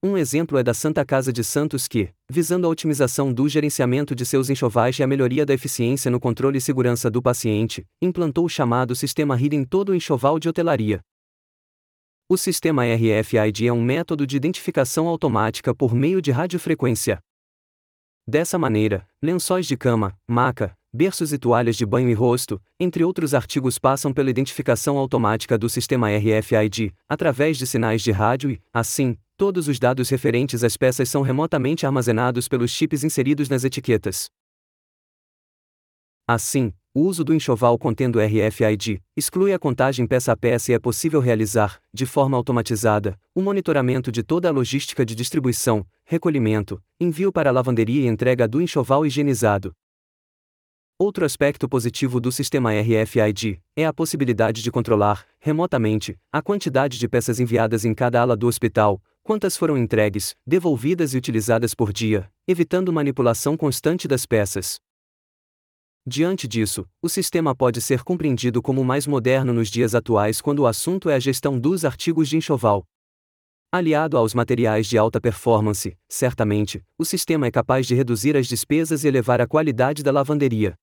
Um 0.00 0.16
exemplo 0.16 0.56
é 0.56 0.62
da 0.62 0.72
Santa 0.72 1.04
Casa 1.04 1.32
de 1.32 1.42
Santos 1.42 1.88
que, 1.88 2.10
visando 2.30 2.68
a 2.68 2.70
otimização 2.70 3.32
do 3.32 3.48
gerenciamento 3.48 4.14
de 4.14 4.24
seus 4.24 4.48
enxovais 4.48 4.96
e 4.96 5.02
a 5.02 5.08
melhoria 5.08 5.44
da 5.44 5.52
eficiência 5.52 6.08
no 6.08 6.20
controle 6.20 6.58
e 6.58 6.60
segurança 6.60 7.10
do 7.10 7.20
paciente, 7.20 7.84
implantou 8.00 8.44
o 8.44 8.48
chamado 8.48 8.94
sistema 8.94 9.34
RID 9.34 9.54
em 9.54 9.64
todo 9.64 9.88
o 9.88 9.94
enxoval 9.96 10.38
de 10.38 10.48
hotelaria. 10.48 11.00
O 12.28 12.36
sistema 12.36 12.84
RFID 12.84 13.66
é 13.66 13.72
um 13.72 13.82
método 13.82 14.24
de 14.24 14.36
identificação 14.36 15.08
automática 15.08 15.74
por 15.74 15.92
meio 15.92 16.22
de 16.22 16.30
radiofrequência. 16.30 17.18
Dessa 18.24 18.56
maneira, 18.56 19.04
lençóis 19.20 19.66
de 19.66 19.76
cama, 19.76 20.16
maca, 20.28 20.78
berços 20.92 21.32
e 21.32 21.38
toalhas 21.38 21.74
de 21.74 21.84
banho 21.84 22.08
e 22.08 22.14
rosto, 22.14 22.62
entre 22.78 23.02
outros 23.02 23.34
artigos 23.34 23.80
passam 23.80 24.12
pela 24.12 24.30
identificação 24.30 24.96
automática 24.96 25.58
do 25.58 25.68
sistema 25.68 26.08
RFID, 26.08 26.94
através 27.08 27.58
de 27.58 27.66
sinais 27.66 28.00
de 28.00 28.12
rádio 28.12 28.52
e, 28.52 28.62
assim, 28.72 29.16
todos 29.38 29.68
os 29.68 29.78
dados 29.78 30.08
referentes 30.08 30.64
às 30.64 30.76
peças 30.76 31.08
são 31.08 31.22
remotamente 31.22 31.86
armazenados 31.86 32.48
pelos 32.48 32.72
chips 32.72 33.04
inseridos 33.04 33.48
nas 33.48 33.62
etiquetas. 33.62 34.26
Assim, 36.26 36.74
o 36.92 37.02
uso 37.02 37.22
do 37.22 37.32
enxoval 37.32 37.78
contendo 37.78 38.18
RFID 38.18 39.00
exclui 39.16 39.52
a 39.52 39.58
contagem 39.58 40.08
peça 40.08 40.32
a 40.32 40.36
peça 40.36 40.72
e 40.72 40.74
é 40.74 40.78
possível 40.78 41.20
realizar, 41.20 41.80
de 41.94 42.04
forma 42.04 42.36
automatizada, 42.36 43.16
o 43.32 43.40
monitoramento 43.40 44.10
de 44.10 44.24
toda 44.24 44.48
a 44.48 44.52
logística 44.52 45.06
de 45.06 45.14
distribuição, 45.14 45.86
recolhimento, 46.04 46.82
envio 46.98 47.32
para 47.32 47.48
a 47.48 47.52
lavanderia 47.52 48.02
e 48.02 48.08
entrega 48.08 48.48
do 48.48 48.60
enxoval 48.60 49.06
higienizado. 49.06 49.72
Outro 50.98 51.24
aspecto 51.24 51.68
positivo 51.68 52.20
do 52.20 52.32
sistema 52.32 52.72
RFID 52.72 53.62
é 53.76 53.86
a 53.86 53.92
possibilidade 53.92 54.64
de 54.64 54.72
controlar, 54.72 55.24
remotamente, 55.38 56.18
a 56.32 56.42
quantidade 56.42 56.98
de 56.98 57.08
peças 57.08 57.38
enviadas 57.38 57.84
em 57.84 57.94
cada 57.94 58.20
ala 58.20 58.36
do 58.36 58.48
hospital, 58.48 59.00
quantas 59.28 59.58
foram 59.58 59.76
entregues, 59.76 60.34
devolvidas 60.46 61.12
e 61.12 61.18
utilizadas 61.18 61.74
por 61.74 61.92
dia, 61.92 62.32
evitando 62.46 62.90
manipulação 62.90 63.58
constante 63.58 64.08
das 64.08 64.24
peças. 64.24 64.78
Diante 66.06 66.48
disso, 66.48 66.88
o 67.02 67.10
sistema 67.10 67.54
pode 67.54 67.82
ser 67.82 68.02
compreendido 68.02 68.62
como 68.62 68.82
mais 68.82 69.06
moderno 69.06 69.52
nos 69.52 69.68
dias 69.68 69.94
atuais 69.94 70.40
quando 70.40 70.60
o 70.60 70.66
assunto 70.66 71.10
é 71.10 71.14
a 71.14 71.18
gestão 71.18 71.60
dos 71.60 71.84
artigos 71.84 72.26
de 72.26 72.38
enxoval. 72.38 72.86
Aliado 73.70 74.16
aos 74.16 74.32
materiais 74.32 74.86
de 74.86 74.96
alta 74.96 75.20
performance, 75.20 75.94
certamente, 76.08 76.82
o 76.96 77.04
sistema 77.04 77.46
é 77.46 77.50
capaz 77.50 77.86
de 77.86 77.94
reduzir 77.94 78.34
as 78.34 78.46
despesas 78.46 79.04
e 79.04 79.08
elevar 79.08 79.42
a 79.42 79.46
qualidade 79.46 80.02
da 80.02 80.10
lavanderia. 80.10 80.74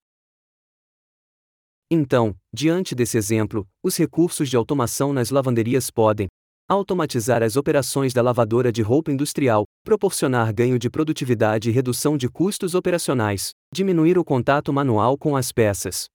Então, 1.90 2.36
diante 2.54 2.94
desse 2.94 3.18
exemplo, 3.18 3.68
os 3.82 3.98
recursos 3.98 4.52
de 4.52 4.56
automação 4.56 5.14
nas 5.14 5.32
lavanderias 5.32 5.90
podem, 5.90 6.28
automatizar 6.68 7.44
as 7.44 7.56
operações 7.56 8.14
da 8.14 8.22
lavadora 8.22 8.72
de 8.72 8.82
roupa 8.82 9.12
industrial, 9.12 9.66
proporcionar 9.84 10.54
ganho 10.54 10.80
de 10.80 10.90
produtividade 10.90 11.70
e 11.70 11.72
redução 11.72 12.18
de 12.18 12.28
custos 12.28 12.74
operacionais, 12.74 13.52
diminuir 13.72 14.18
o 14.18 14.24
contato 14.24 14.74
manual 14.74 15.18
com 15.18 15.36
as 15.36 15.52
peças. 15.52 16.08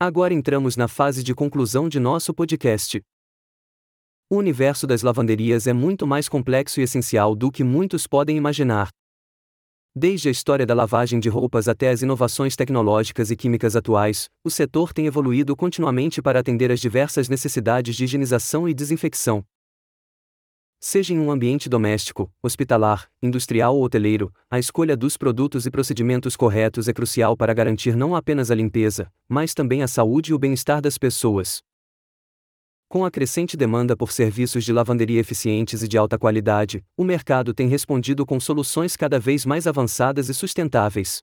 Agora 0.00 0.32
entramos 0.32 0.76
na 0.76 0.86
fase 0.86 1.24
de 1.24 1.34
conclusão 1.34 1.88
de 1.88 1.98
nosso 1.98 2.32
podcast. 2.32 3.00
O 4.30 4.36
universo 4.36 4.86
das 4.86 5.02
lavanderias 5.02 5.66
é 5.66 5.72
muito 5.72 6.06
mais 6.06 6.28
complexo 6.28 6.80
e 6.80 6.84
essencial 6.84 7.34
do 7.34 7.50
que 7.50 7.64
muitos 7.64 8.06
podem 8.06 8.36
imaginar. 8.36 8.90
Desde 9.94 10.28
a 10.28 10.30
história 10.30 10.66
da 10.66 10.74
lavagem 10.74 11.18
de 11.18 11.28
roupas 11.28 11.66
até 11.66 11.90
as 11.90 12.02
inovações 12.02 12.54
tecnológicas 12.54 13.30
e 13.30 13.36
químicas 13.36 13.74
atuais, 13.74 14.28
o 14.44 14.50
setor 14.50 14.92
tem 14.92 15.06
evoluído 15.06 15.56
continuamente 15.56 16.22
para 16.22 16.38
atender 16.38 16.70
às 16.70 16.80
diversas 16.80 17.28
necessidades 17.28 17.96
de 17.96 18.04
higienização 18.04 18.68
e 18.68 18.74
desinfecção. 18.74 19.44
Seja 20.80 21.12
em 21.12 21.18
um 21.18 21.28
ambiente 21.28 21.68
doméstico, 21.68 22.30
hospitalar, 22.40 23.10
industrial 23.20 23.74
ou 23.76 23.82
hoteleiro, 23.82 24.32
a 24.48 24.60
escolha 24.60 24.96
dos 24.96 25.16
produtos 25.16 25.66
e 25.66 25.70
procedimentos 25.72 26.36
corretos 26.36 26.86
é 26.86 26.92
crucial 26.92 27.36
para 27.36 27.52
garantir 27.52 27.96
não 27.96 28.14
apenas 28.14 28.48
a 28.52 28.54
limpeza, 28.54 29.10
mas 29.28 29.54
também 29.54 29.82
a 29.82 29.88
saúde 29.88 30.30
e 30.30 30.34
o 30.34 30.38
bem-estar 30.38 30.80
das 30.80 30.96
pessoas. 30.96 31.64
Com 32.90 33.04
a 33.04 33.10
crescente 33.10 33.54
demanda 33.54 33.94
por 33.94 34.10
serviços 34.10 34.64
de 34.64 34.72
lavanderia 34.72 35.20
eficientes 35.20 35.82
e 35.82 35.88
de 35.88 35.98
alta 35.98 36.18
qualidade, 36.18 36.82
o 36.96 37.04
mercado 37.04 37.52
tem 37.52 37.68
respondido 37.68 38.24
com 38.24 38.40
soluções 38.40 38.96
cada 38.96 39.20
vez 39.20 39.44
mais 39.44 39.66
avançadas 39.66 40.30
e 40.30 40.34
sustentáveis. 40.34 41.22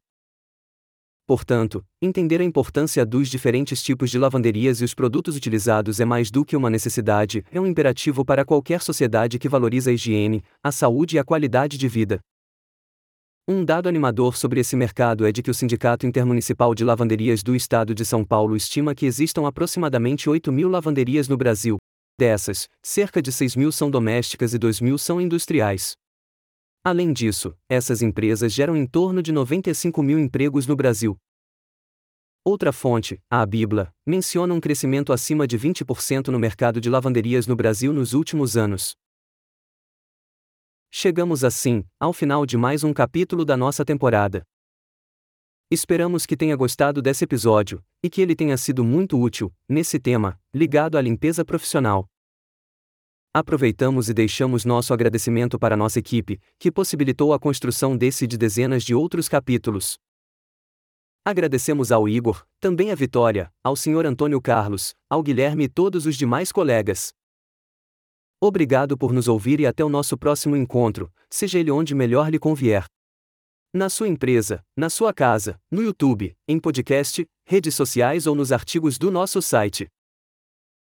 Portanto, 1.25 1.83
entender 1.99 2.39
a 2.39 2.43
importância 2.43 3.03
dos 3.03 3.29
diferentes 3.29 3.81
tipos 3.81 4.11
de 4.11 4.19
lavanderias 4.19 4.79
e 4.79 4.83
os 4.83 4.93
produtos 4.93 5.35
utilizados 5.35 5.99
é 5.99 6.05
mais 6.05 6.29
do 6.29 6.45
que 6.45 6.55
uma 6.55 6.69
necessidade, 6.69 7.43
é 7.51 7.59
um 7.59 7.65
imperativo 7.65 8.23
para 8.23 8.45
qualquer 8.45 8.79
sociedade 8.79 9.39
que 9.39 9.49
valoriza 9.49 9.89
a 9.89 9.93
higiene, 9.93 10.43
a 10.61 10.71
saúde 10.71 11.15
e 11.15 11.19
a 11.19 11.23
qualidade 11.23 11.79
de 11.79 11.87
vida. 11.87 12.19
Um 13.47 13.63
dado 13.63 13.87
animador 13.87 14.35
sobre 14.35 14.59
esse 14.59 14.75
mercado 14.75 15.23
é 15.23 15.31
de 15.31 15.43
que 15.43 15.51
o 15.51 15.53
Sindicato 15.53 16.07
Intermunicipal 16.07 16.73
de 16.73 16.83
Lavanderias 16.83 17.43
do 17.43 17.55
Estado 17.55 17.93
de 17.93 18.03
São 18.03 18.25
Paulo 18.25 18.55
estima 18.55 18.95
que 18.95 19.05
existam 19.05 19.47
aproximadamente 19.47 20.27
8 20.27 20.51
mil 20.51 20.67
lavanderias 20.67 21.27
no 21.27 21.37
Brasil. 21.37 21.77
Dessas, 22.19 22.67
cerca 22.81 23.21
de 23.21 23.31
6 23.31 23.55
mil 23.55 23.71
são 23.71 23.91
domésticas 23.91 24.55
e 24.55 24.57
2 24.57 24.81
mil 24.81 24.97
são 24.97 25.21
industriais. 25.21 25.93
Além 26.83 27.13
disso, 27.13 27.55
essas 27.69 28.01
empresas 28.01 28.51
geram 28.51 28.75
em 28.75 28.87
torno 28.87 29.21
de 29.21 29.31
95 29.31 30.01
mil 30.01 30.17
empregos 30.17 30.65
no 30.65 30.75
Brasil. 30.75 31.15
Outra 32.43 32.73
fonte, 32.73 33.21
a 33.29 33.45
Bíblia, 33.45 33.93
menciona 34.07 34.55
um 34.55 34.59
crescimento 34.59 35.13
acima 35.13 35.45
de 35.45 35.55
20% 35.59 36.29
no 36.29 36.39
mercado 36.39 36.81
de 36.81 36.89
lavanderias 36.89 37.45
no 37.45 37.55
Brasil 37.55 37.93
nos 37.93 38.13
últimos 38.13 38.57
anos. 38.57 38.95
Chegamos 40.97 41.43
assim, 41.43 41.83
ao 41.99 42.13
final 42.13 42.45
de 42.45 42.55
mais 42.55 42.81
um 42.81 42.93
capítulo 42.93 43.43
da 43.43 43.57
nossa 43.57 43.83
temporada. 43.83 44.43
Esperamos 45.69 46.25
que 46.25 46.37
tenha 46.37 46.55
gostado 46.55 47.01
desse 47.01 47.25
episódio, 47.25 47.83
e 48.01 48.09
que 48.09 48.21
ele 48.21 48.33
tenha 48.33 48.55
sido 48.55 48.81
muito 48.81 49.19
útil, 49.19 49.53
nesse 49.67 49.99
tema, 49.99 50.39
ligado 50.53 50.97
à 50.97 51.01
limpeza 51.01 51.43
profissional. 51.43 52.07
Aproveitamos 53.33 54.07
e 54.07 54.13
deixamos 54.13 54.63
nosso 54.63 54.93
agradecimento 54.93 55.59
para 55.59 55.75
nossa 55.75 55.99
equipe, 55.99 56.39
que 56.57 56.71
possibilitou 56.71 57.33
a 57.33 57.39
construção 57.39 57.97
desse 57.97 58.23
e 58.23 58.27
de 58.27 58.37
dezenas 58.37 58.81
de 58.81 58.95
outros 58.95 59.27
capítulos. 59.27 59.99
Agradecemos 61.25 61.91
ao 61.91 62.07
Igor, 62.07 62.47
também 62.61 62.89
à 62.91 62.95
Vitória, 62.95 63.51
ao 63.61 63.75
Sr. 63.75 64.05
Antônio 64.05 64.39
Carlos, 64.39 64.95
ao 65.09 65.21
Guilherme 65.21 65.65
e 65.65 65.69
todos 65.69 66.05
os 66.05 66.15
demais 66.15 66.53
colegas. 66.53 67.13
Obrigado 68.47 68.95
por 68.95 69.11
nos 69.11 69.27
ouvir 69.27 69.59
e 69.59 69.65
até 69.65 69.83
o 69.83 69.89
nosso 69.89 70.15
próximo 70.15 70.55
encontro, 70.55 71.11
seja 71.31 71.57
ele 71.57 71.71
onde 71.71 71.95
melhor 71.95 72.29
lhe 72.29 72.37
convier. 72.37 72.85
Na 73.73 73.89
sua 73.89 74.07
empresa, 74.07 74.63
na 74.77 74.87
sua 74.87 75.11
casa, 75.11 75.59
no 75.71 75.81
YouTube, 75.81 76.31
em 76.47 76.59
podcast, 76.59 77.25
redes 77.43 77.73
sociais 77.73 78.27
ou 78.27 78.35
nos 78.35 78.51
artigos 78.51 78.99
do 78.99 79.09
nosso 79.09 79.41
site. 79.41 79.87